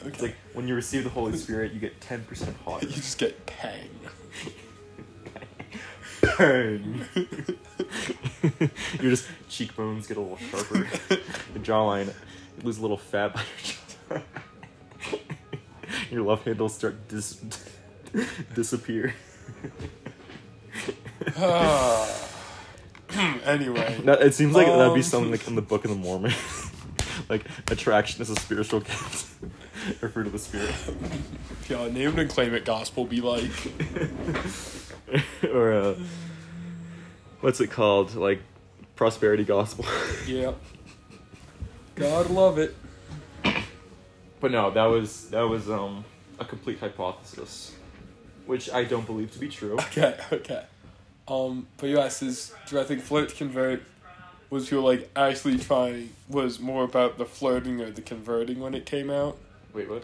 Okay. 0.00 0.08
It's 0.08 0.22
like 0.22 0.36
when 0.54 0.68
you 0.68 0.74
receive 0.74 1.04
the 1.04 1.10
Holy 1.10 1.36
Spirit, 1.36 1.72
you 1.72 1.80
get 1.80 2.00
ten 2.00 2.24
percent 2.24 2.56
hotter. 2.64 2.86
you 2.86 2.92
just 2.92 3.18
get 3.18 3.46
pang. 3.46 3.88
Bang. 6.38 7.04
Your 9.00 9.10
just 9.10 9.26
cheekbones 9.48 10.06
get 10.06 10.16
a 10.16 10.20
little 10.20 10.36
sharper. 10.50 10.76
Your 11.54 11.62
jawline, 11.64 12.06
you 12.06 12.62
lose 12.62 12.78
a 12.78 12.82
little 12.82 12.96
fat 12.98 13.34
by 13.34 13.42
your 14.10 14.20
jaw. 14.20 14.24
Your 16.10 16.22
love 16.22 16.44
handles 16.44 16.74
start 16.74 17.08
dis- 17.08 17.40
disappear. 18.54 19.14
Ah. 21.36 22.28
anyway, 23.44 24.00
it 24.04 24.34
seems 24.34 24.54
like 24.54 24.66
that'd 24.66 24.94
be 24.94 25.00
Um. 25.00 25.02
something 25.02 25.30
like 25.30 25.46
in 25.48 25.56
the 25.56 25.62
Book 25.62 25.84
of 25.84 25.90
the 25.90 25.96
Mormon. 25.96 26.32
Like 27.30 27.46
attraction 27.70 28.20
is 28.20 28.28
a 28.28 28.36
spiritual 28.36 28.80
gift, 28.80 29.32
or 30.02 30.08
fruit 30.08 30.26
of 30.26 30.32
the 30.32 30.38
spirit, 30.38 30.74
yeah, 31.68 31.88
name 31.88 32.08
it 32.08 32.18
and 32.18 32.30
claim 32.30 32.52
it. 32.52 32.64
Gospel 32.64 33.04
be 33.04 33.20
like. 33.20 33.50
or 35.54 35.72
uh, 35.72 35.94
what's 37.40 37.60
it 37.60 37.70
called? 37.70 38.14
Like 38.14 38.42
prosperity 38.96 39.44
gospel. 39.44 39.86
Yeah. 40.26 40.52
God 41.94 42.30
love 42.30 42.58
it. 42.58 42.74
But 44.40 44.52
no, 44.52 44.70
that 44.70 44.84
was 44.84 45.28
that 45.30 45.42
was 45.42 45.68
um 45.70 46.04
a 46.38 46.44
complete 46.44 46.78
hypothesis, 46.78 47.74
which 48.46 48.70
I 48.70 48.84
don't 48.84 49.06
believe 49.06 49.32
to 49.32 49.38
be 49.38 49.48
true. 49.48 49.74
Okay, 49.74 50.16
okay. 50.32 50.64
Um, 51.28 51.66
but 51.76 51.88
you 51.88 51.98
asked 51.98 52.22
is 52.22 52.54
do 52.68 52.80
I 52.80 52.84
think 52.84 53.02
flirt 53.02 53.34
convert 53.34 53.82
was 54.50 54.68
people 54.68 54.84
like 54.84 55.10
actually 55.16 55.58
trying 55.58 56.10
was 56.28 56.60
more 56.60 56.84
about 56.84 57.18
the 57.18 57.24
flirting 57.24 57.80
or 57.80 57.90
the 57.90 58.02
converting 58.02 58.60
when 58.60 58.74
it 58.74 58.86
came 58.86 59.10
out? 59.10 59.36
Wait, 59.72 59.88
what? 59.88 60.02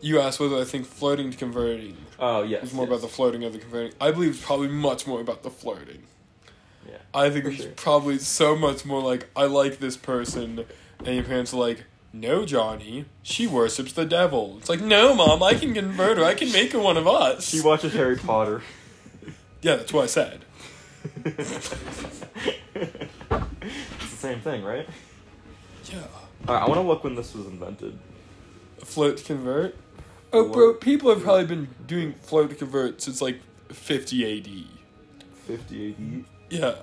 You 0.00 0.20
asked 0.20 0.40
whether 0.40 0.56
I 0.56 0.64
think 0.64 0.86
flirting 0.86 1.30
to 1.30 1.36
converting 1.36 1.96
Oh 2.18 2.42
yes. 2.42 2.64
is 2.64 2.74
more 2.74 2.86
about 2.86 3.00
the 3.00 3.08
flirting 3.08 3.44
of 3.44 3.52
the 3.52 3.58
converting. 3.58 3.92
I 4.00 4.10
believe 4.12 4.30
it's 4.30 4.44
probably 4.44 4.68
much 4.68 5.06
more 5.06 5.20
about 5.20 5.42
the 5.42 5.50
flirting. 5.50 6.02
Yeah. 6.88 6.98
I 7.12 7.30
think 7.30 7.46
it's 7.46 7.62
sure. 7.62 7.72
probably 7.72 8.18
so 8.18 8.54
much 8.54 8.84
more 8.84 9.02
like 9.02 9.28
I 9.34 9.46
like 9.46 9.78
this 9.78 9.96
person, 9.96 10.64
and 11.04 11.14
your 11.16 11.24
parents 11.24 11.52
are 11.52 11.56
like, 11.56 11.84
"No, 12.12 12.44
Johnny, 12.46 13.06
she 13.22 13.46
worships 13.48 13.92
the 13.92 14.04
devil." 14.04 14.56
It's 14.58 14.68
like, 14.68 14.80
"No, 14.80 15.12
mom, 15.14 15.42
I 15.42 15.54
can 15.54 15.74
convert 15.74 16.18
her. 16.18 16.24
I 16.24 16.34
can 16.34 16.52
make 16.52 16.72
her 16.72 16.78
one 16.78 16.96
of 16.96 17.08
us." 17.08 17.48
She 17.48 17.60
watches 17.60 17.92
Harry 17.94 18.16
Potter. 18.16 18.62
yeah, 19.62 19.76
that's 19.76 19.92
what 19.92 20.04
I 20.04 20.06
said. 20.06 20.44
it's 24.00 24.10
the 24.10 24.16
same 24.16 24.40
thing, 24.40 24.62
right? 24.64 24.88
Yeah, 25.92 25.98
Alright, 26.48 26.62
I 26.62 26.66
want 26.68 26.80
to 26.80 26.86
look 26.86 27.04
when 27.04 27.14
this 27.14 27.34
was 27.34 27.46
invented. 27.46 27.98
flirt 28.84 29.18
to 29.18 29.24
convert. 29.24 29.76
Oh, 30.32 30.48
bro, 30.52 30.74
people 30.74 31.10
have 31.10 31.22
probably 31.22 31.46
been 31.46 31.68
doing 31.86 32.12
flirt 32.14 32.50
to 32.50 32.56
convert 32.56 33.00
since 33.00 33.22
like 33.22 33.40
50 33.70 34.38
AD. 34.38 34.64
50 35.46 35.90
AD. 35.90 36.24
Yeah. 36.50 36.74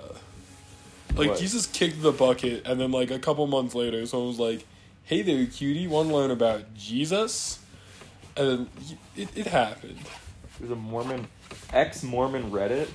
Like 1.15 1.29
What? 1.31 1.39
Jesus 1.39 1.67
kicked 1.67 2.01
the 2.01 2.11
bucket, 2.11 2.65
and 2.65 2.79
then 2.79 2.91
like 2.91 3.11
a 3.11 3.19
couple 3.19 3.45
months 3.47 3.75
later, 3.75 4.03
someone 4.07 4.29
was 4.29 4.39
like, 4.39 4.65
"Hey 5.03 5.21
there, 5.21 5.45
cutie, 5.45 5.85
want 5.87 6.09
to 6.09 6.15
learn 6.15 6.31
about 6.31 6.73
Jesus?" 6.73 7.59
And 8.35 8.47
then 8.47 8.69
y- 8.89 8.97
it, 9.17 9.29
it 9.37 9.47
happened. 9.47 9.99
There's 10.59 10.71
a 10.71 10.75
Mormon, 10.75 11.27
ex-Mormon 11.71 12.49
Reddit. 12.51 12.87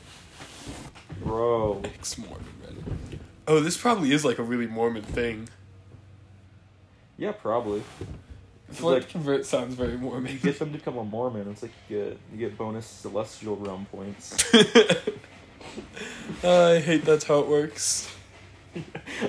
Bro. 1.22 1.82
Ex 1.84 2.18
Mormon 2.18 2.44
Reddit. 2.64 3.07
Oh, 3.48 3.60
this 3.60 3.78
probably 3.78 4.12
is 4.12 4.26
like 4.26 4.38
a 4.38 4.42
really 4.42 4.66
Mormon 4.66 5.02
thing. 5.02 5.48
Yeah, 7.16 7.32
probably. 7.32 7.82
Float 8.70 9.00
like- 9.00 9.08
convert 9.08 9.46
sounds 9.52 9.74
very 9.74 9.96
Mormon. 9.96 10.30
You 10.30 10.38
get 10.38 10.58
them 10.58 10.70
to 10.72 10.78
become 10.78 10.98
a 10.98 11.04
Mormon. 11.04 11.50
It's 11.50 11.62
like 11.62 11.72
you 11.88 11.96
get 11.96 12.18
you 12.32 12.38
get 12.38 12.58
bonus 12.58 12.86
celestial 12.86 13.56
realm 13.56 13.86
points. 13.90 14.36
I 16.44 16.78
hate 16.80 17.06
that's 17.06 17.24
how 17.24 17.38
it 17.40 17.48
works. 17.48 18.14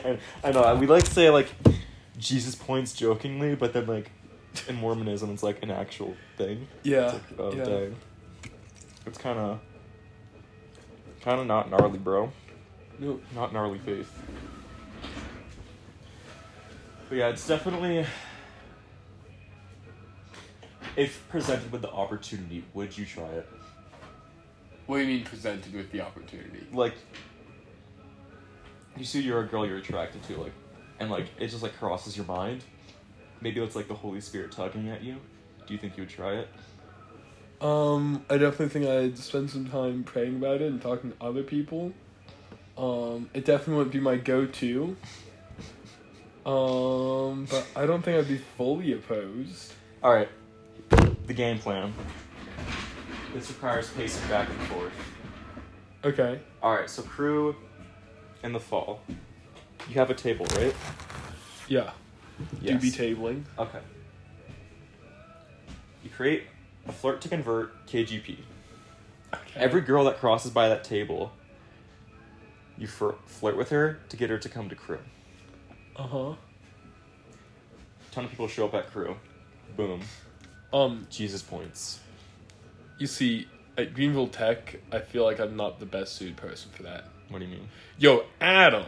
I, 0.05 0.19
I 0.43 0.51
know 0.51 0.75
we 0.75 0.85
like 0.85 1.05
to 1.05 1.11
say 1.11 1.29
like 1.29 1.47
Jesus 2.17 2.55
points 2.55 2.91
jokingly, 2.91 3.55
but 3.55 3.71
then 3.71 3.87
like 3.87 4.11
in 4.67 4.75
Mormonism 4.75 5.31
it's 5.31 5.43
like 5.43 5.63
an 5.63 5.71
actual 5.71 6.17
thing. 6.37 6.67
Yeah. 6.83 7.05
It's 7.05 7.13
like, 7.13 7.39
oh 7.39 7.53
yeah. 7.53 7.63
dang. 7.63 7.95
It's 9.05 9.17
kind 9.17 9.39
of 9.39 9.61
kind 11.21 11.39
of 11.39 11.47
not 11.47 11.71
gnarly, 11.71 11.97
bro. 11.99 12.33
No. 12.99 13.19
Not 13.33 13.53
gnarly 13.53 13.79
faith. 13.79 14.11
But 17.07 17.17
yeah, 17.17 17.29
it's 17.29 17.47
definitely. 17.47 18.05
If 20.95 21.27
presented 21.29 21.71
with 21.71 21.81
the 21.81 21.91
opportunity, 21.91 22.63
would 22.73 22.97
you 22.97 23.05
try 23.05 23.25
it? 23.25 23.47
What 24.85 24.97
do 24.97 25.03
you 25.03 25.07
mean 25.07 25.23
presented 25.23 25.73
with 25.73 25.91
the 25.91 26.01
opportunity? 26.01 26.65
Like, 26.73 26.95
you 28.97 29.05
see, 29.05 29.21
you're 29.21 29.39
a 29.39 29.47
girl 29.47 29.65
you're 29.65 29.77
attracted 29.77 30.23
to, 30.23 30.37
like, 30.37 30.51
and 30.99 31.09
like 31.09 31.27
it 31.39 31.47
just 31.47 31.63
like 31.63 31.77
crosses 31.77 32.17
your 32.17 32.25
mind. 32.25 32.63
Maybe 33.41 33.61
it's 33.61 33.75
like 33.75 33.87
the 33.87 33.93
Holy 33.93 34.19
Spirit 34.19 34.51
tugging 34.51 34.89
at 34.89 35.01
you. 35.01 35.15
Do 35.65 35.73
you 35.73 35.79
think 35.79 35.95
you 35.95 36.03
would 36.03 36.09
try 36.09 36.33
it? 36.33 36.49
Um, 37.61 38.25
I 38.29 38.37
definitely 38.37 38.69
think 38.69 38.87
I'd 38.87 39.17
spend 39.17 39.49
some 39.49 39.69
time 39.69 40.03
praying 40.03 40.37
about 40.37 40.61
it 40.61 40.71
and 40.71 40.81
talking 40.81 41.11
to 41.11 41.25
other 41.25 41.43
people. 41.43 41.93
Um, 42.79 43.29
it 43.33 43.43
definitely 43.43 43.75
wouldn't 43.75 43.93
be 43.93 43.99
my 43.99 44.15
go-to. 44.15 44.95
Um, 46.45 47.45
but 47.51 47.67
I 47.75 47.85
don't 47.85 48.01
think 48.01 48.17
I'd 48.17 48.27
be 48.27 48.37
fully 48.57 48.93
opposed. 48.93 49.73
All 50.01 50.13
right, 50.13 50.29
the 51.27 51.33
game 51.33 51.59
plan. 51.59 51.93
This 53.33 53.49
requires 53.49 53.89
pacing 53.91 54.27
back 54.29 54.49
and 54.49 54.59
forth. 54.69 54.93
Okay. 56.03 56.39
All 56.63 56.73
right, 56.73 56.89
so 56.89 57.01
Cru 57.01 57.55
in 58.43 58.53
the 58.53 58.59
fall. 58.59 59.01
You 59.89 59.95
have 59.95 60.09
a 60.09 60.13
table, 60.13 60.45
right? 60.55 60.73
Yeah. 61.67 61.91
Yes. 62.61 62.81
Do 62.81 62.91
be 62.91 62.91
tabling. 62.91 63.43
Okay. 63.57 63.79
You 66.03 66.09
create 66.09 66.43
a 66.87 66.93
flirt 66.93 67.19
to 67.21 67.29
convert 67.29 67.85
KGP. 67.85 68.37
Okay. 69.33 69.41
Every 69.55 69.81
girl 69.81 70.05
that 70.05 70.17
crosses 70.19 70.51
by 70.51 70.69
that 70.69 70.83
table, 70.83 71.33
you 72.79 72.87
fr- 72.87 73.11
flirt 73.27 73.55
with 73.57 73.69
her 73.69 73.99
to 74.09 74.17
get 74.17 74.29
her 74.31 74.37
to 74.39 74.49
come 74.49 74.69
to 74.69 74.75
Cru. 74.75 74.97
Uh 75.95 76.03
huh. 76.07 76.33
ton 78.11 78.23
of 78.25 78.29
people 78.31 78.47
show 78.47 78.65
up 78.65 78.73
at 78.73 78.89
Cru. 78.91 79.15
Boom. 79.77 80.01
Um, 80.73 81.05
Jesus 81.09 81.41
points. 81.41 81.99
you 82.97 83.07
see, 83.07 83.47
at 83.77 83.93
Greenville 83.93 84.27
Tech, 84.27 84.79
I 84.91 84.99
feel 84.99 85.23
like 85.23 85.39
I'm 85.39 85.55
not 85.55 85.79
the 85.79 85.85
best 85.85 86.15
suited 86.15 86.37
person 86.37 86.71
for 86.71 86.83
that. 86.83 87.05
What 87.29 87.39
do 87.39 87.45
you 87.45 87.51
mean? 87.51 87.69
Yo, 87.97 88.23
Adam. 88.41 88.85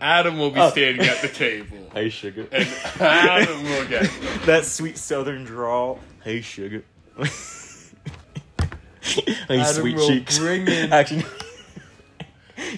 Adam 0.00 0.38
will 0.38 0.50
be 0.50 0.60
Oh. 0.60 0.70
standing 0.70 1.06
at 1.06 1.22
the 1.22 1.28
table. 1.28 1.78
Hey, 1.94 2.10
sugar. 2.10 2.46
And 2.52 2.68
Adam 3.00 3.62
will 3.64 3.86
get 3.86 4.02
that 4.44 4.66
sweet 4.66 4.98
southern 4.98 5.44
drawl. 5.44 5.98
Hey, 6.22 6.42
sugar. 6.42 6.84
hey, 9.00 9.24
Adam 9.48 9.64
sweet 9.74 9.96
will 9.96 10.08
cheeks. 10.08 10.38
bring 10.38 10.66
in- 10.68 10.92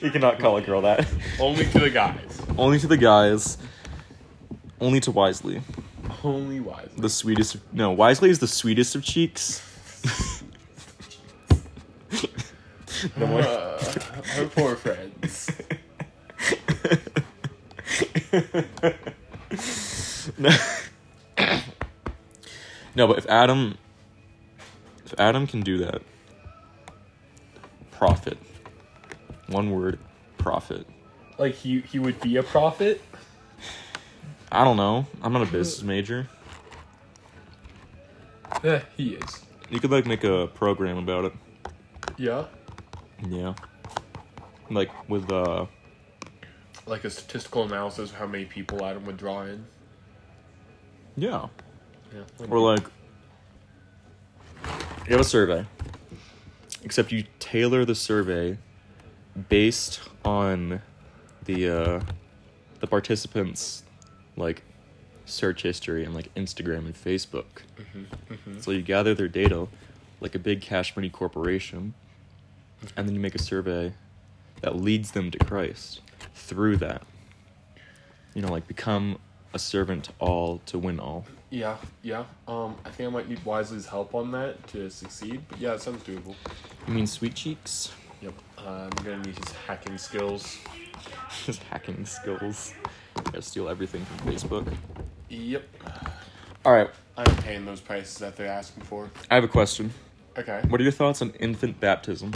you 0.02 0.10
cannot 0.10 0.38
call 0.38 0.56
a 0.56 0.62
girl 0.62 0.82
that. 0.82 1.06
only 1.40 1.66
to 1.66 1.78
the 1.78 1.90
guys. 1.90 2.42
Only 2.56 2.78
to 2.78 2.86
the 2.86 2.96
guys. 2.96 3.58
Only 4.80 5.00
to 5.00 5.10
Wisely. 5.10 5.62
Only 6.22 6.60
wise. 6.60 6.88
The 6.96 7.08
sweetest. 7.08 7.56
Of, 7.56 7.74
no, 7.74 7.90
Wisely 7.92 8.30
is 8.30 8.38
the 8.38 8.48
sweetest 8.48 8.94
of 8.94 9.02
cheeks. 9.04 9.62
no 13.16 13.26
more. 13.26 13.40
Uh, 13.40 13.82
our 14.38 14.44
poor 14.46 14.76
friends. 14.76 15.50
no. 20.38 20.50
no, 22.94 23.06
but 23.06 23.18
if 23.18 23.26
Adam, 23.26 23.78
if 25.04 25.14
Adam 25.18 25.46
can 25.46 25.60
do 25.62 25.78
that, 25.78 26.02
profit. 27.92 28.38
One 29.48 29.70
word, 29.70 29.98
profit. 30.36 30.86
Like 31.38 31.54
he 31.54 31.80
he 31.80 31.98
would 31.98 32.20
be 32.20 32.36
a 32.36 32.42
prophet. 32.42 33.00
I 34.50 34.64
don't 34.64 34.76
know. 34.76 35.06
I'm 35.22 35.32
not 35.32 35.42
a 35.42 35.46
business 35.46 35.82
major. 35.82 36.26
Yeah, 38.62 38.82
he 38.96 39.14
is. 39.14 39.42
You 39.70 39.78
could 39.80 39.90
like 39.90 40.06
make 40.06 40.24
a 40.24 40.46
program 40.48 40.96
about 40.98 41.26
it. 41.26 41.32
Yeah. 42.16 42.44
Yeah. 43.28 43.54
Like 44.70 44.90
with 45.08 45.30
uh 45.30 45.66
Like 46.86 47.04
a 47.04 47.10
statistical 47.10 47.64
analysis 47.64 48.10
of 48.10 48.16
how 48.16 48.26
many 48.26 48.44
people 48.46 48.84
Adam 48.84 49.04
would 49.06 49.16
draw 49.16 49.42
in. 49.42 49.64
yeah. 51.16 51.46
Yeah. 52.14 52.46
Or 52.48 52.58
like 52.58 52.84
you 55.06 55.12
have 55.12 55.20
a 55.20 55.24
survey. 55.24 55.64
Except 56.82 57.12
you 57.12 57.24
tailor 57.38 57.84
the 57.84 57.94
survey 57.94 58.56
based 59.48 60.00
on 60.24 60.82
the 61.44 61.68
uh 61.68 62.00
the 62.80 62.86
participants 62.86 63.82
like 64.36 64.62
search 65.24 65.62
history 65.62 66.04
and 66.04 66.14
like 66.14 66.32
Instagram 66.34 66.86
and 66.86 66.94
Facebook. 66.94 67.62
So 68.60 68.70
you 68.70 68.82
gather 68.82 69.14
their 69.14 69.28
data 69.28 69.68
like 70.20 70.34
a 70.34 70.38
big 70.38 70.60
cash 70.60 70.96
money 70.96 71.10
corporation 71.10 71.94
and 72.96 73.06
then 73.06 73.14
you 73.14 73.20
make 73.20 73.34
a 73.34 73.42
survey 73.42 73.92
that 74.62 74.76
leads 74.76 75.12
them 75.12 75.30
to 75.30 75.38
Christ 75.38 76.00
through 76.34 76.78
that. 76.78 77.02
You 78.34 78.42
know, 78.42 78.48
like 78.48 78.66
become 78.66 79.18
a 79.54 79.58
servant 79.58 80.04
to 80.04 80.12
all 80.18 80.60
to 80.66 80.78
win 80.78 81.00
all. 81.00 81.26
Yeah, 81.50 81.76
yeah. 82.02 82.24
Um, 82.46 82.76
I 82.84 82.90
think 82.90 83.08
I 83.08 83.12
might 83.12 83.28
need 83.28 83.42
Wisely's 83.44 83.86
help 83.86 84.14
on 84.14 84.30
that 84.32 84.66
to 84.68 84.90
succeed. 84.90 85.40
But 85.48 85.58
yeah, 85.58 85.74
it 85.74 85.80
sounds 85.80 86.02
doable. 86.02 86.34
You 86.86 86.94
mean 86.94 87.06
sweet 87.06 87.34
cheeks? 87.34 87.90
Yep. 88.20 88.34
Uh, 88.58 88.62
I'm 88.68 89.04
gonna 89.04 89.18
need 89.18 89.36
his 89.36 89.52
hacking 89.66 89.98
skills. 89.98 90.58
his 91.46 91.58
hacking 91.58 92.04
skills. 92.04 92.74
Gotta 93.24 93.42
steal 93.42 93.68
everything 93.68 94.04
from 94.04 94.32
Facebook. 94.32 94.72
Yep. 95.28 95.64
Alright, 96.66 96.90
I'm 97.16 97.36
paying 97.36 97.64
those 97.64 97.80
prices 97.80 98.18
that 98.18 98.36
they're 98.36 98.50
asking 98.50 98.84
for. 98.84 99.10
I 99.30 99.36
have 99.36 99.44
a 99.44 99.48
question. 99.48 99.92
Okay. 100.36 100.60
What 100.68 100.80
are 100.80 100.84
your 100.84 100.92
thoughts 100.92 101.22
on 101.22 101.30
infant 101.40 101.80
baptism? 101.80 102.32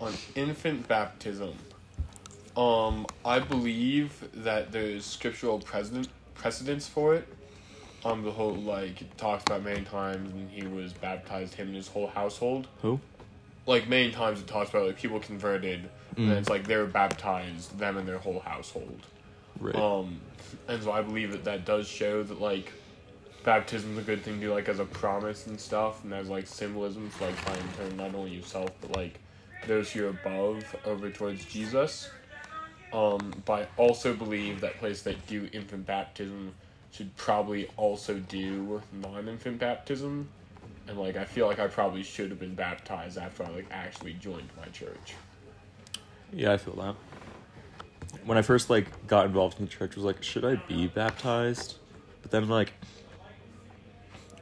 On 0.00 0.12
infant 0.34 0.86
baptism, 0.86 1.54
um, 2.56 3.06
I 3.24 3.38
believe 3.38 4.28
that 4.34 4.72
there's 4.72 5.04
scriptural 5.04 5.58
precedent 5.58 6.08
precedence 6.34 6.86
for 6.86 7.14
it. 7.14 7.26
Um, 8.04 8.22
the 8.22 8.30
whole 8.30 8.54
like 8.54 9.00
it 9.00 9.18
talks 9.18 9.42
about 9.46 9.64
many 9.64 9.82
times 9.84 10.32
when 10.32 10.48
he 10.48 10.66
was 10.66 10.92
baptized, 10.92 11.54
him 11.54 11.68
and 11.68 11.76
his 11.76 11.88
whole 11.88 12.06
household. 12.06 12.68
Who? 12.82 13.00
Like 13.66 13.88
many 13.88 14.10
times 14.12 14.40
it 14.40 14.46
talks 14.46 14.70
about 14.70 14.86
like 14.86 14.96
people 14.96 15.18
converted, 15.20 15.88
and 16.16 16.28
Mm. 16.28 16.38
it's 16.38 16.48
like 16.48 16.66
they're 16.66 16.86
baptized, 16.86 17.78
them 17.78 17.96
and 17.96 18.06
their 18.08 18.18
whole 18.18 18.40
household. 18.40 19.00
Right. 19.60 19.74
Um, 19.74 20.20
and 20.68 20.82
so 20.82 20.92
I 20.92 21.02
believe 21.02 21.32
that 21.32 21.44
that 21.44 21.64
does 21.64 21.88
show 21.88 22.22
that 22.22 22.40
like 22.40 22.72
baptism's 23.42 23.98
a 23.98 24.02
good 24.02 24.22
thing 24.22 24.34
to 24.40 24.46
do 24.46 24.52
like 24.54 24.68
as 24.68 24.78
a 24.78 24.84
promise 24.84 25.46
and 25.46 25.60
stuff, 25.60 26.04
and 26.04 26.14
as 26.14 26.28
like 26.28 26.46
symbolism 26.46 27.10
to 27.10 27.24
like 27.24 27.36
try 27.44 27.54
and 27.54 27.74
turn 27.76 27.96
not 27.96 28.14
only 28.14 28.30
yourself 28.30 28.70
but 28.80 28.94
like 28.96 29.18
those 29.66 29.90
who 29.92 30.04
are 30.06 30.10
above 30.10 30.76
over 30.84 31.10
towards 31.10 31.44
Jesus. 31.44 32.10
Um, 32.92 33.42
but 33.44 33.62
I 33.62 33.66
also 33.76 34.14
believe 34.14 34.60
that 34.60 34.78
places 34.78 35.02
that 35.02 35.26
do 35.26 35.48
infant 35.52 35.86
baptism 35.86 36.54
should 36.92 37.14
probably 37.16 37.68
also 37.76 38.14
do 38.18 38.80
non-infant 38.92 39.58
baptism, 39.58 40.28
and 40.88 40.98
like 40.98 41.16
I 41.16 41.24
feel 41.24 41.46
like 41.46 41.58
I 41.58 41.66
probably 41.66 42.02
should 42.02 42.30
have 42.30 42.38
been 42.40 42.54
baptized 42.54 43.18
after 43.18 43.44
I 43.44 43.50
like 43.50 43.66
actually 43.70 44.14
joined 44.14 44.48
my 44.56 44.66
church. 44.68 45.14
Yeah, 46.32 46.52
I 46.52 46.56
feel 46.58 46.74
that. 46.76 46.94
When 48.24 48.38
I 48.38 48.42
first 48.42 48.70
like 48.70 49.06
got 49.06 49.26
involved 49.26 49.58
in 49.58 49.66
the 49.66 49.70
church, 49.70 49.92
I 49.92 49.96
was 49.96 50.04
like, 50.04 50.22
should 50.22 50.44
I 50.44 50.56
be 50.56 50.86
baptized? 50.86 51.76
But 52.22 52.30
then 52.30 52.48
like, 52.48 52.72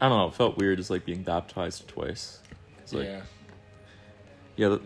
I 0.01 0.09
don't 0.09 0.19
know, 0.19 0.29
it 0.29 0.35
felt 0.35 0.57
weird 0.59 0.79
just 0.79 0.91
like 0.91 1.05
being 1.05 1.23
baptized 1.23 1.87
twice. 1.89 2.41
'Cause, 2.81 2.95
like, 2.95 3.07
yeah. 3.07 3.23
Yeah, 4.57 4.69
th- 4.69 4.81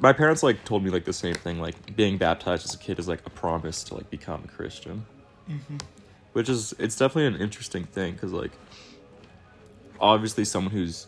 my 0.00 0.12
parents 0.12 0.42
like 0.42 0.64
told 0.64 0.82
me 0.82 0.90
like 0.90 1.04
the 1.04 1.12
same 1.12 1.34
thing. 1.34 1.60
Like 1.60 1.94
being 1.94 2.16
baptized 2.16 2.64
as 2.64 2.74
a 2.74 2.78
kid 2.78 2.98
is 2.98 3.06
like 3.08 3.20
a 3.26 3.30
promise 3.30 3.84
to 3.84 3.94
like 3.94 4.08
become 4.10 4.42
a 4.44 4.48
Christian, 4.48 5.04
mm-hmm. 5.48 5.76
which 6.32 6.48
is 6.48 6.74
it's 6.78 6.96
definitely 6.96 7.26
an 7.26 7.36
interesting 7.42 7.84
thing 7.84 8.14
because 8.14 8.32
like 8.32 8.52
obviously 10.00 10.44
someone 10.44 10.72
who's 10.72 11.06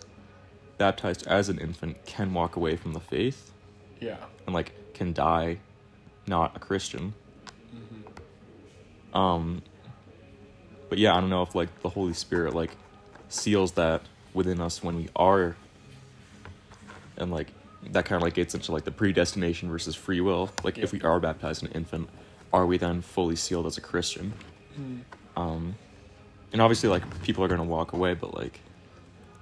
baptized 0.78 1.26
as 1.26 1.48
an 1.48 1.58
infant 1.58 2.04
can 2.06 2.32
walk 2.34 2.56
away 2.56 2.76
from 2.76 2.92
the 2.92 3.00
faith 3.00 3.52
Yeah. 4.00 4.16
and 4.46 4.54
like 4.54 4.72
can 4.94 5.12
die 5.12 5.58
not 6.26 6.56
a 6.56 6.58
Christian. 6.60 7.14
Um, 9.14 9.62
but 10.88 10.98
yeah, 10.98 11.14
I 11.16 11.20
don't 11.20 11.30
know 11.30 11.42
if 11.42 11.54
like 11.54 11.82
the 11.82 11.88
Holy 11.88 12.14
Spirit 12.14 12.54
like 12.54 12.70
seals 13.28 13.72
that 13.72 14.02
within 14.34 14.60
us 14.60 14.82
when 14.82 14.96
we 14.96 15.08
are, 15.16 15.56
and 17.16 17.30
like 17.30 17.48
that 17.90 18.04
kind 18.06 18.16
of 18.16 18.22
like 18.22 18.34
gets 18.34 18.54
into 18.54 18.72
like 18.72 18.84
the 18.84 18.90
predestination 18.90 19.70
versus 19.70 19.94
free 19.94 20.20
will. 20.20 20.50
Like 20.64 20.78
if 20.78 20.92
we 20.92 21.00
are 21.02 21.20
baptized 21.20 21.62
an 21.62 21.70
infant, 21.72 22.08
are 22.52 22.64
we 22.66 22.78
then 22.78 23.02
fully 23.02 23.36
sealed 23.36 23.66
as 23.66 23.76
a 23.76 23.80
Christian? 23.82 24.32
Um, 25.36 25.74
and 26.52 26.62
obviously 26.62 26.88
like 26.88 27.22
people 27.22 27.44
are 27.44 27.48
gonna 27.48 27.64
walk 27.64 27.92
away, 27.92 28.14
but 28.14 28.34
like 28.34 28.60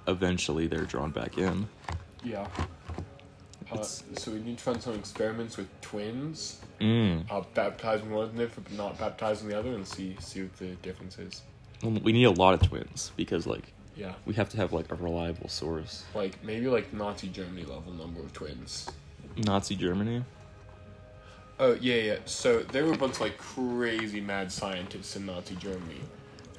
eventually 0.07 0.67
they're 0.67 0.85
drawn 0.85 1.11
back 1.11 1.37
in. 1.37 1.67
Yeah. 2.23 2.47
Uh, 3.71 3.81
so 3.83 4.31
we 4.31 4.39
need 4.39 4.57
to 4.57 4.69
run 4.69 4.81
some 4.81 4.95
experiments 4.95 5.55
with 5.57 5.67
twins. 5.81 6.59
Mm. 6.81 7.23
Uh, 7.31 7.41
baptizing 7.53 8.11
one 8.11 8.25
of 8.25 8.35
them, 8.35 8.49
but 8.53 8.71
not 8.73 8.97
baptizing 8.99 9.47
the 9.47 9.57
other, 9.57 9.71
and 9.73 9.87
see 9.87 10.15
see 10.19 10.41
what 10.43 10.57
the 10.57 10.67
difference 10.81 11.17
is. 11.19 11.41
Well, 11.81 11.93
we 12.03 12.11
need 12.11 12.25
a 12.25 12.31
lot 12.31 12.53
of 12.53 12.67
twins 12.67 13.11
because 13.15 13.47
like 13.47 13.71
Yeah. 13.95 14.13
we 14.25 14.33
have 14.33 14.49
to 14.49 14.57
have 14.57 14.73
like 14.73 14.91
a 14.91 14.95
reliable 14.95 15.47
source. 15.47 16.03
Like 16.13 16.43
maybe 16.43 16.67
like 16.67 16.91
Nazi 16.93 17.29
Germany 17.29 17.63
level 17.63 17.93
number 17.93 18.19
of 18.21 18.33
twins. 18.33 18.89
Nazi 19.37 19.75
Germany. 19.75 20.23
Oh 21.59 21.77
yeah, 21.79 21.95
yeah. 21.95 22.15
So 22.25 22.59
there 22.59 22.85
were 22.85 22.93
a 22.93 22.97
bunch 22.97 23.15
of 23.15 23.21
like 23.21 23.37
crazy 23.37 24.19
mad 24.19 24.51
scientists 24.51 25.15
in 25.15 25.25
Nazi 25.25 25.55
Germany 25.55 26.01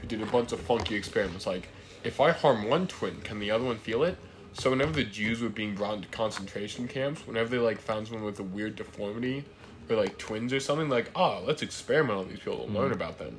who 0.00 0.06
did 0.06 0.22
a 0.22 0.26
bunch 0.26 0.52
of 0.52 0.60
funky 0.60 0.94
experiments. 0.94 1.46
Like, 1.46 1.68
if 2.04 2.20
I 2.20 2.32
harm 2.32 2.68
one 2.68 2.86
twin, 2.86 3.20
can 3.22 3.38
the 3.38 3.50
other 3.50 3.64
one 3.64 3.78
feel 3.78 4.02
it? 4.02 4.16
So 4.54 4.70
whenever 4.70 4.92
the 4.92 5.04
Jews 5.04 5.40
were 5.40 5.48
being 5.48 5.74
brought 5.74 5.94
into 5.96 6.08
concentration 6.08 6.86
camps, 6.86 7.26
whenever 7.26 7.48
they 7.48 7.58
like 7.58 7.80
found 7.80 8.06
someone 8.06 8.24
with 8.24 8.38
a 8.40 8.42
weird 8.42 8.76
deformity 8.76 9.44
or 9.88 9.96
like 9.96 10.18
twins 10.18 10.52
or 10.52 10.60
something, 10.60 10.88
like 10.88 11.10
ah, 11.16 11.38
let's 11.38 11.62
experiment 11.62 12.18
on 12.18 12.28
these 12.28 12.38
people 12.40 12.64
and 12.64 12.74
learn 12.74 12.92
about 12.92 13.18
them. 13.18 13.38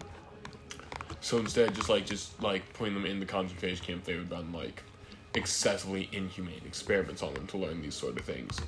So 1.21 1.37
instead, 1.37 1.73
just 1.75 1.89
like 1.89 2.05
just 2.05 2.41
like 2.41 2.73
putting 2.73 2.93
them 2.95 3.05
in 3.05 3.19
the 3.19 3.25
concentration 3.25 3.85
camp, 3.85 4.03
they 4.05 4.15
would 4.15 4.31
run 4.31 4.51
like 4.51 4.83
excessively 5.35 6.09
inhumane 6.11 6.61
experiments 6.65 7.23
on 7.23 7.33
them 7.33 7.47
to 7.47 7.57
learn 7.57 7.81
these 7.81 7.95
sort 7.95 8.17
of 8.17 8.25
things, 8.25 8.59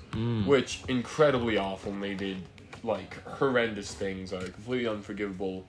which 0.48 0.84
incredibly 0.88 1.58
awful. 1.58 1.92
And 1.92 2.02
they 2.04 2.14
did 2.14 2.38
like 2.84 3.22
horrendous 3.24 3.94
things 3.94 4.30
that 4.32 4.44
are 4.44 4.50
completely 4.50 4.88
unforgivable. 4.88 5.66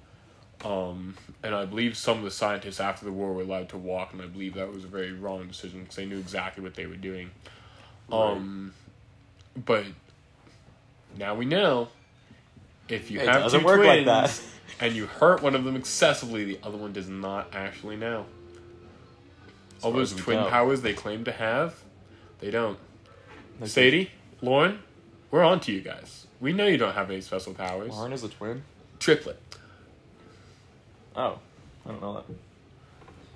Um, 0.65 1.17
and 1.43 1.55
I 1.55 1.65
believe 1.67 1.97
some 1.97 2.19
of 2.19 2.25
the 2.25 2.31
scientists 2.31 2.81
after 2.81 3.05
the 3.05 3.13
war 3.13 3.33
were 3.33 3.43
allowed 3.43 3.69
to 3.71 3.77
walk, 3.77 4.13
and 4.13 4.23
I 4.23 4.27
believe 4.27 4.55
that 4.55 4.73
was 4.73 4.85
a 4.85 4.89
very 4.89 5.13
wrong 5.13 5.47
decision 5.47 5.81
because 5.81 5.97
they 5.97 6.07
knew 6.07 6.19
exactly 6.19 6.63
what 6.63 6.75
they 6.75 6.87
were 6.87 6.97
doing. 6.97 7.31
Um, 8.11 8.73
but 9.65 9.85
now 11.19 11.35
we 11.35 11.45
know 11.45 11.89
if 12.89 13.11
you 13.11 13.21
It 13.21 13.29
have 13.29 13.43
doesn't 13.43 13.61
two 13.61 13.67
work 13.67 13.79
like 13.79 14.05
twins 14.05 14.07
that. 14.07 14.41
and 14.81 14.95
you 14.95 15.07
hurt 15.07 15.43
one 15.43 15.55
of 15.55 15.65
them 15.65 15.77
excessively, 15.77 16.45
the 16.45 16.59
other 16.63 16.79
one 16.79 16.93
does 16.93 17.09
not 17.09 17.49
actually 17.53 17.97
know. 17.97 18.27
All 19.83 19.93
those 19.93 20.15
twin 20.15 20.39
know. 20.39 20.49
powers 20.49 20.81
they 20.81 20.95
claim 20.95 21.25
to 21.25 21.33
have, 21.33 21.75
they 22.39 22.51
don't. 22.51 22.79
Like, 23.61 23.71
Sadie, 23.71 24.11
Lauren, 24.41 24.81
we're 25.31 25.45
on 25.45 25.61
to 25.61 25.73
you 25.73 25.81
guys. 25.81 26.27
We 26.41 26.53
know 26.53 26.67
you 26.67 26.77
don't 26.77 26.95
have 26.95 27.11
any 27.11 27.21
special 27.21 27.55
powers. 27.55 27.91
Lauren 27.91 28.13
is 28.13 28.25
a 28.25 28.29
twin. 28.29 28.63
Triplet. 28.99 29.37
Oh, 31.17 31.39
I 31.85 31.89
don't 31.91 32.01
know 32.01 32.15
that. 32.15 32.25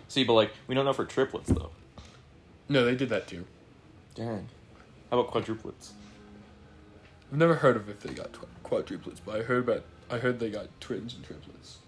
See, 0.09 0.25
but 0.25 0.35
like 0.35 0.53
we 0.67 0.75
don't 0.75 0.85
know 0.85 0.93
for 0.93 1.05
triplets 1.05 1.49
though. 1.51 1.71
No, 2.69 2.85
they 2.85 2.95
did 2.95 3.09
that 3.09 3.27
too. 3.27 3.47
Dang. 4.15 4.49
How 5.11 5.19
about 5.21 5.33
quadruplets? 5.33 5.91
I've 7.33 7.39
never 7.39 7.55
heard 7.57 7.77
of 7.77 7.89
if 7.89 8.01
they 8.01 8.13
got 8.13 8.33
tw- 8.33 8.65
quadruplets, 8.65 9.21
but 9.25 9.37
I 9.41 9.43
heard 9.43 9.69
about 9.69 9.85
I 10.11 10.19
heard 10.19 10.41
they 10.41 10.51
got 10.51 10.67
twins 10.81 11.15
and 11.15 11.25
triplets. 11.25 11.79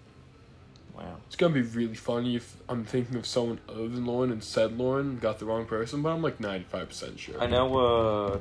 Wow. 0.97 1.17
It's 1.27 1.37
gonna 1.37 1.55
be 1.55 1.63
really 1.63 1.95
funny 1.95 2.37
if 2.37 2.57
I'm 2.69 2.85
thinking 2.85 3.17
of 3.17 3.27
someone 3.27 3.61
other 3.69 3.89
than 3.89 4.05
Lauren 4.07 4.31
and 4.31 4.43
said 4.45 4.77
Lauren 4.79 5.19
got 5.19 5.39
the 5.39 5.45
wrong 5.45 5.65
person, 5.67 6.03
but 6.03 6.11
I'm 6.11 6.23
like 6.23 6.39
ninety 6.41 6.65
five 6.69 6.89
percent 6.89 7.19
sure. 7.19 7.41
I 7.41 7.47
know. 7.47 7.77
uh 7.79 8.41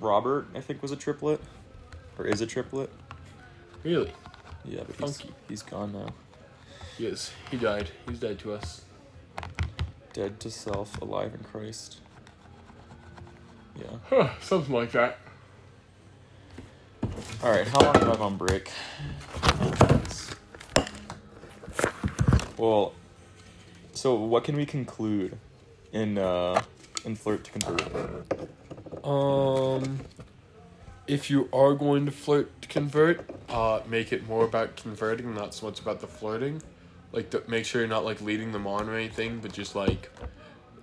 Robert, 0.00 0.46
I 0.54 0.60
think, 0.60 0.82
was 0.82 0.92
a 0.92 0.96
triplet, 0.96 1.40
or 2.18 2.26
is 2.26 2.40
a 2.40 2.46
triplet. 2.46 2.90
Really? 3.84 4.12
Yeah, 4.64 4.80
but 4.86 5.08
he's, 5.08 5.22
he's 5.48 5.62
gone 5.62 5.92
now. 5.92 6.08
Yes, 6.98 7.32
he 7.50 7.56
died. 7.56 7.90
He's 8.08 8.18
dead 8.18 8.38
to 8.40 8.52
us. 8.52 8.82
Dead 10.12 10.38
to 10.40 10.50
self, 10.50 11.00
alive 11.02 11.34
in 11.34 11.42
Christ. 11.42 11.98
Yeah. 13.76 13.98
Huh, 14.08 14.30
something 14.40 14.72
like 14.72 14.92
that. 14.92 15.18
All 17.42 17.50
right. 17.50 17.66
How 17.66 17.80
long 17.80 17.92
do 17.94 18.06
I 18.06 18.08
have 18.08 18.22
on 18.22 18.36
break? 18.36 18.70
Well, 22.56 22.94
so 23.92 24.14
what 24.14 24.44
can 24.44 24.56
we 24.56 24.64
conclude 24.64 25.36
in 25.92 26.16
uh 26.16 26.62
in 27.04 27.16
flirt 27.16 27.44
to 27.44 27.50
convert? 27.50 27.82
Um, 29.04 30.00
if 31.06 31.30
you 31.30 31.48
are 31.52 31.74
going 31.74 32.06
to 32.06 32.12
flirt 32.12 32.62
to 32.62 32.68
convert, 32.68 33.28
uh, 33.48 33.80
make 33.88 34.12
it 34.12 34.26
more 34.26 34.44
about 34.44 34.76
converting, 34.76 35.34
not 35.34 35.54
so 35.54 35.66
much 35.66 35.80
about 35.80 36.00
the 36.00 36.06
flirting. 36.06 36.62
Like, 37.12 37.48
make 37.48 37.64
sure 37.64 37.80
you're 37.80 37.88
not 37.88 38.04
like 38.04 38.20
leading 38.20 38.52
them 38.52 38.66
on 38.66 38.88
or 38.88 38.94
anything, 38.94 39.38
but 39.40 39.52
just 39.52 39.74
like 39.74 40.10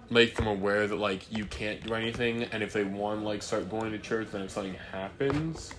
make 0.09 0.35
them 0.35 0.47
aware 0.47 0.87
that 0.87 0.95
like 0.95 1.31
you 1.35 1.45
can't 1.45 1.85
do 1.85 1.93
anything, 1.93 2.43
and 2.43 2.61
if 2.61 2.73
they 2.73 2.83
want 2.83 3.23
like 3.23 3.41
start 3.41 3.69
going 3.69 3.91
to 3.91 3.97
church, 3.97 4.27
then 4.31 4.41
if 4.41 4.51
something 4.51 4.75
happens, 4.91 5.73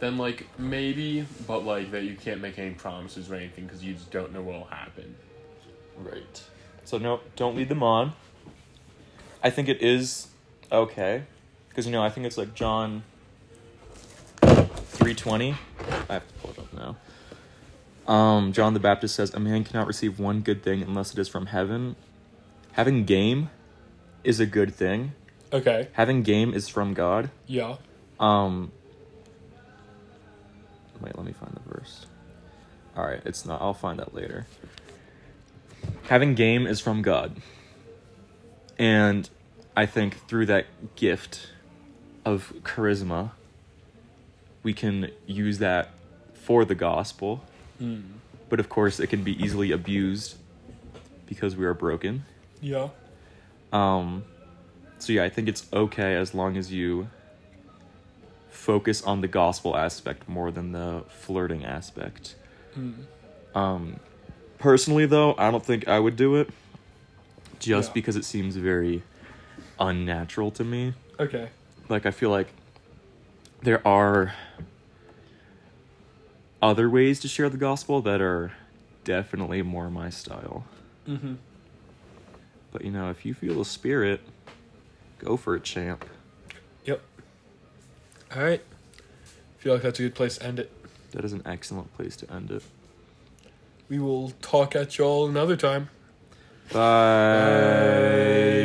then 0.00 0.18
like 0.18 0.46
maybe, 0.58 1.26
but 1.46 1.64
like 1.64 1.90
that 1.92 2.04
you 2.04 2.16
can't 2.16 2.40
make 2.40 2.58
any 2.58 2.74
promises 2.74 3.30
or 3.30 3.34
anything 3.34 3.66
because 3.66 3.84
you 3.84 3.94
just 3.94 4.10
don't 4.10 4.32
know 4.32 4.42
what 4.42 4.56
will 4.56 4.64
happen. 4.64 5.14
Right. 5.98 6.42
So 6.84 6.98
no, 6.98 7.20
don't 7.36 7.56
lead 7.56 7.68
them 7.68 7.82
on. 7.82 8.12
I 9.42 9.50
think 9.50 9.68
it 9.68 9.82
is 9.82 10.28
okay, 10.72 11.24
because 11.68 11.86
you 11.86 11.92
know 11.92 12.02
I 12.02 12.10
think 12.10 12.26
it's 12.26 12.38
like 12.38 12.54
John 12.54 13.04
three 14.98 15.14
twenty. 15.14 15.54
I 16.08 16.14
have 16.14 16.26
to 16.26 16.34
pull 16.34 16.50
it 16.50 16.58
up 16.58 16.72
now. 16.74 18.12
Um, 18.12 18.52
John 18.52 18.74
the 18.74 18.80
Baptist 18.80 19.14
says, 19.14 19.32
"A 19.32 19.40
man 19.40 19.64
cannot 19.64 19.86
receive 19.86 20.18
one 20.18 20.40
good 20.40 20.62
thing 20.62 20.82
unless 20.82 21.12
it 21.12 21.18
is 21.18 21.28
from 21.28 21.46
heaven. 21.46 21.94
Having 22.72 23.04
game 23.04 23.50
is 24.24 24.40
a 24.40 24.46
good 24.46 24.74
thing. 24.74 25.12
Okay. 25.52 25.88
Having 25.92 26.22
game 26.24 26.52
is 26.52 26.68
from 26.68 26.94
God. 26.94 27.30
Yeah. 27.46 27.76
Um, 28.18 28.72
wait, 31.00 31.16
let 31.16 31.24
me 31.24 31.32
find 31.32 31.52
the 31.52 31.74
verse. 31.74 32.06
All 32.96 33.04
right, 33.06 33.20
it's 33.24 33.46
not. 33.46 33.62
I'll 33.62 33.74
find 33.74 33.98
that 34.00 34.14
later. 34.14 34.46
Having 36.08 36.34
game 36.34 36.66
is 36.66 36.80
from 36.80 37.02
God, 37.02 37.36
and 38.78 39.28
I 39.76 39.86
think 39.86 40.26
through 40.26 40.46
that 40.46 40.66
gift 40.96 41.50
of 42.24 42.52
charisma, 42.62 43.30
we 44.62 44.72
can 44.72 45.10
use 45.26 45.58
that 45.58 45.90
for 46.34 46.64
the 46.64 46.74
gospel. 46.74 47.42
But 48.48 48.58
of 48.60 48.68
course, 48.68 48.98
it 48.98 49.06
can 49.08 49.22
be 49.22 49.40
easily 49.42 49.70
abused 49.72 50.36
because 51.26 51.54
we 51.56 51.64
are 51.66 51.74
broken. 51.74 52.24
Yeah. 52.60 52.88
Um, 53.72 54.24
so 54.98 55.12
yeah, 55.12 55.24
I 55.24 55.28
think 55.28 55.48
it's 55.48 55.66
okay 55.72 56.14
as 56.16 56.34
long 56.34 56.56
as 56.56 56.72
you 56.72 57.08
focus 58.50 59.02
on 59.02 59.20
the 59.20 59.28
gospel 59.28 59.76
aspect 59.76 60.28
more 60.28 60.50
than 60.50 60.72
the 60.72 61.04
flirting 61.08 61.64
aspect. 61.64 62.34
Um, 63.54 64.00
Personally, 64.58 65.06
though, 65.06 65.34
I 65.38 65.50
don't 65.52 65.64
think 65.64 65.86
I 65.86 66.00
would 66.00 66.16
do 66.16 66.34
it. 66.36 66.50
Just 67.60 67.90
Yeah. 67.90 67.94
because 67.94 68.16
it 68.16 68.24
seems 68.24 68.56
very 68.56 69.02
unnatural 69.78 70.50
to 70.52 70.64
me. 70.64 70.94
Okay. 71.20 71.48
Like 71.88 72.06
I 72.06 72.10
feel 72.10 72.30
like 72.30 72.48
there 73.62 73.86
are 73.86 74.34
other 76.60 76.88
ways 76.88 77.20
to 77.20 77.28
share 77.28 77.48
the 77.48 77.56
gospel 77.56 78.00
that 78.02 78.20
are 78.20 78.52
definitely 79.04 79.62
more 79.62 79.90
my 79.90 80.10
style. 80.10 80.64
Mm-hmm. 81.06 81.34
But 82.72 82.84
you 82.84 82.90
know, 82.90 83.10
if 83.10 83.24
you 83.24 83.34
feel 83.34 83.54
the 83.54 83.64
spirit, 83.64 84.20
go 85.18 85.36
for 85.36 85.56
it, 85.56 85.64
champ. 85.64 86.04
Yep. 86.84 87.00
All 88.34 88.42
right. 88.42 88.62
Feel 89.58 89.74
like 89.74 89.82
that's 89.82 89.98
a 89.98 90.02
good 90.02 90.14
place 90.14 90.38
to 90.38 90.46
end 90.46 90.58
it. 90.58 90.70
That 91.12 91.24
is 91.24 91.32
an 91.32 91.42
excellent 91.46 91.94
place 91.96 92.16
to 92.16 92.32
end 92.32 92.50
it. 92.50 92.62
We 93.88 93.98
will 93.98 94.32
talk 94.42 94.76
at 94.76 94.98
y'all 94.98 95.26
another 95.28 95.56
time. 95.56 95.88
Bye. 96.72 98.58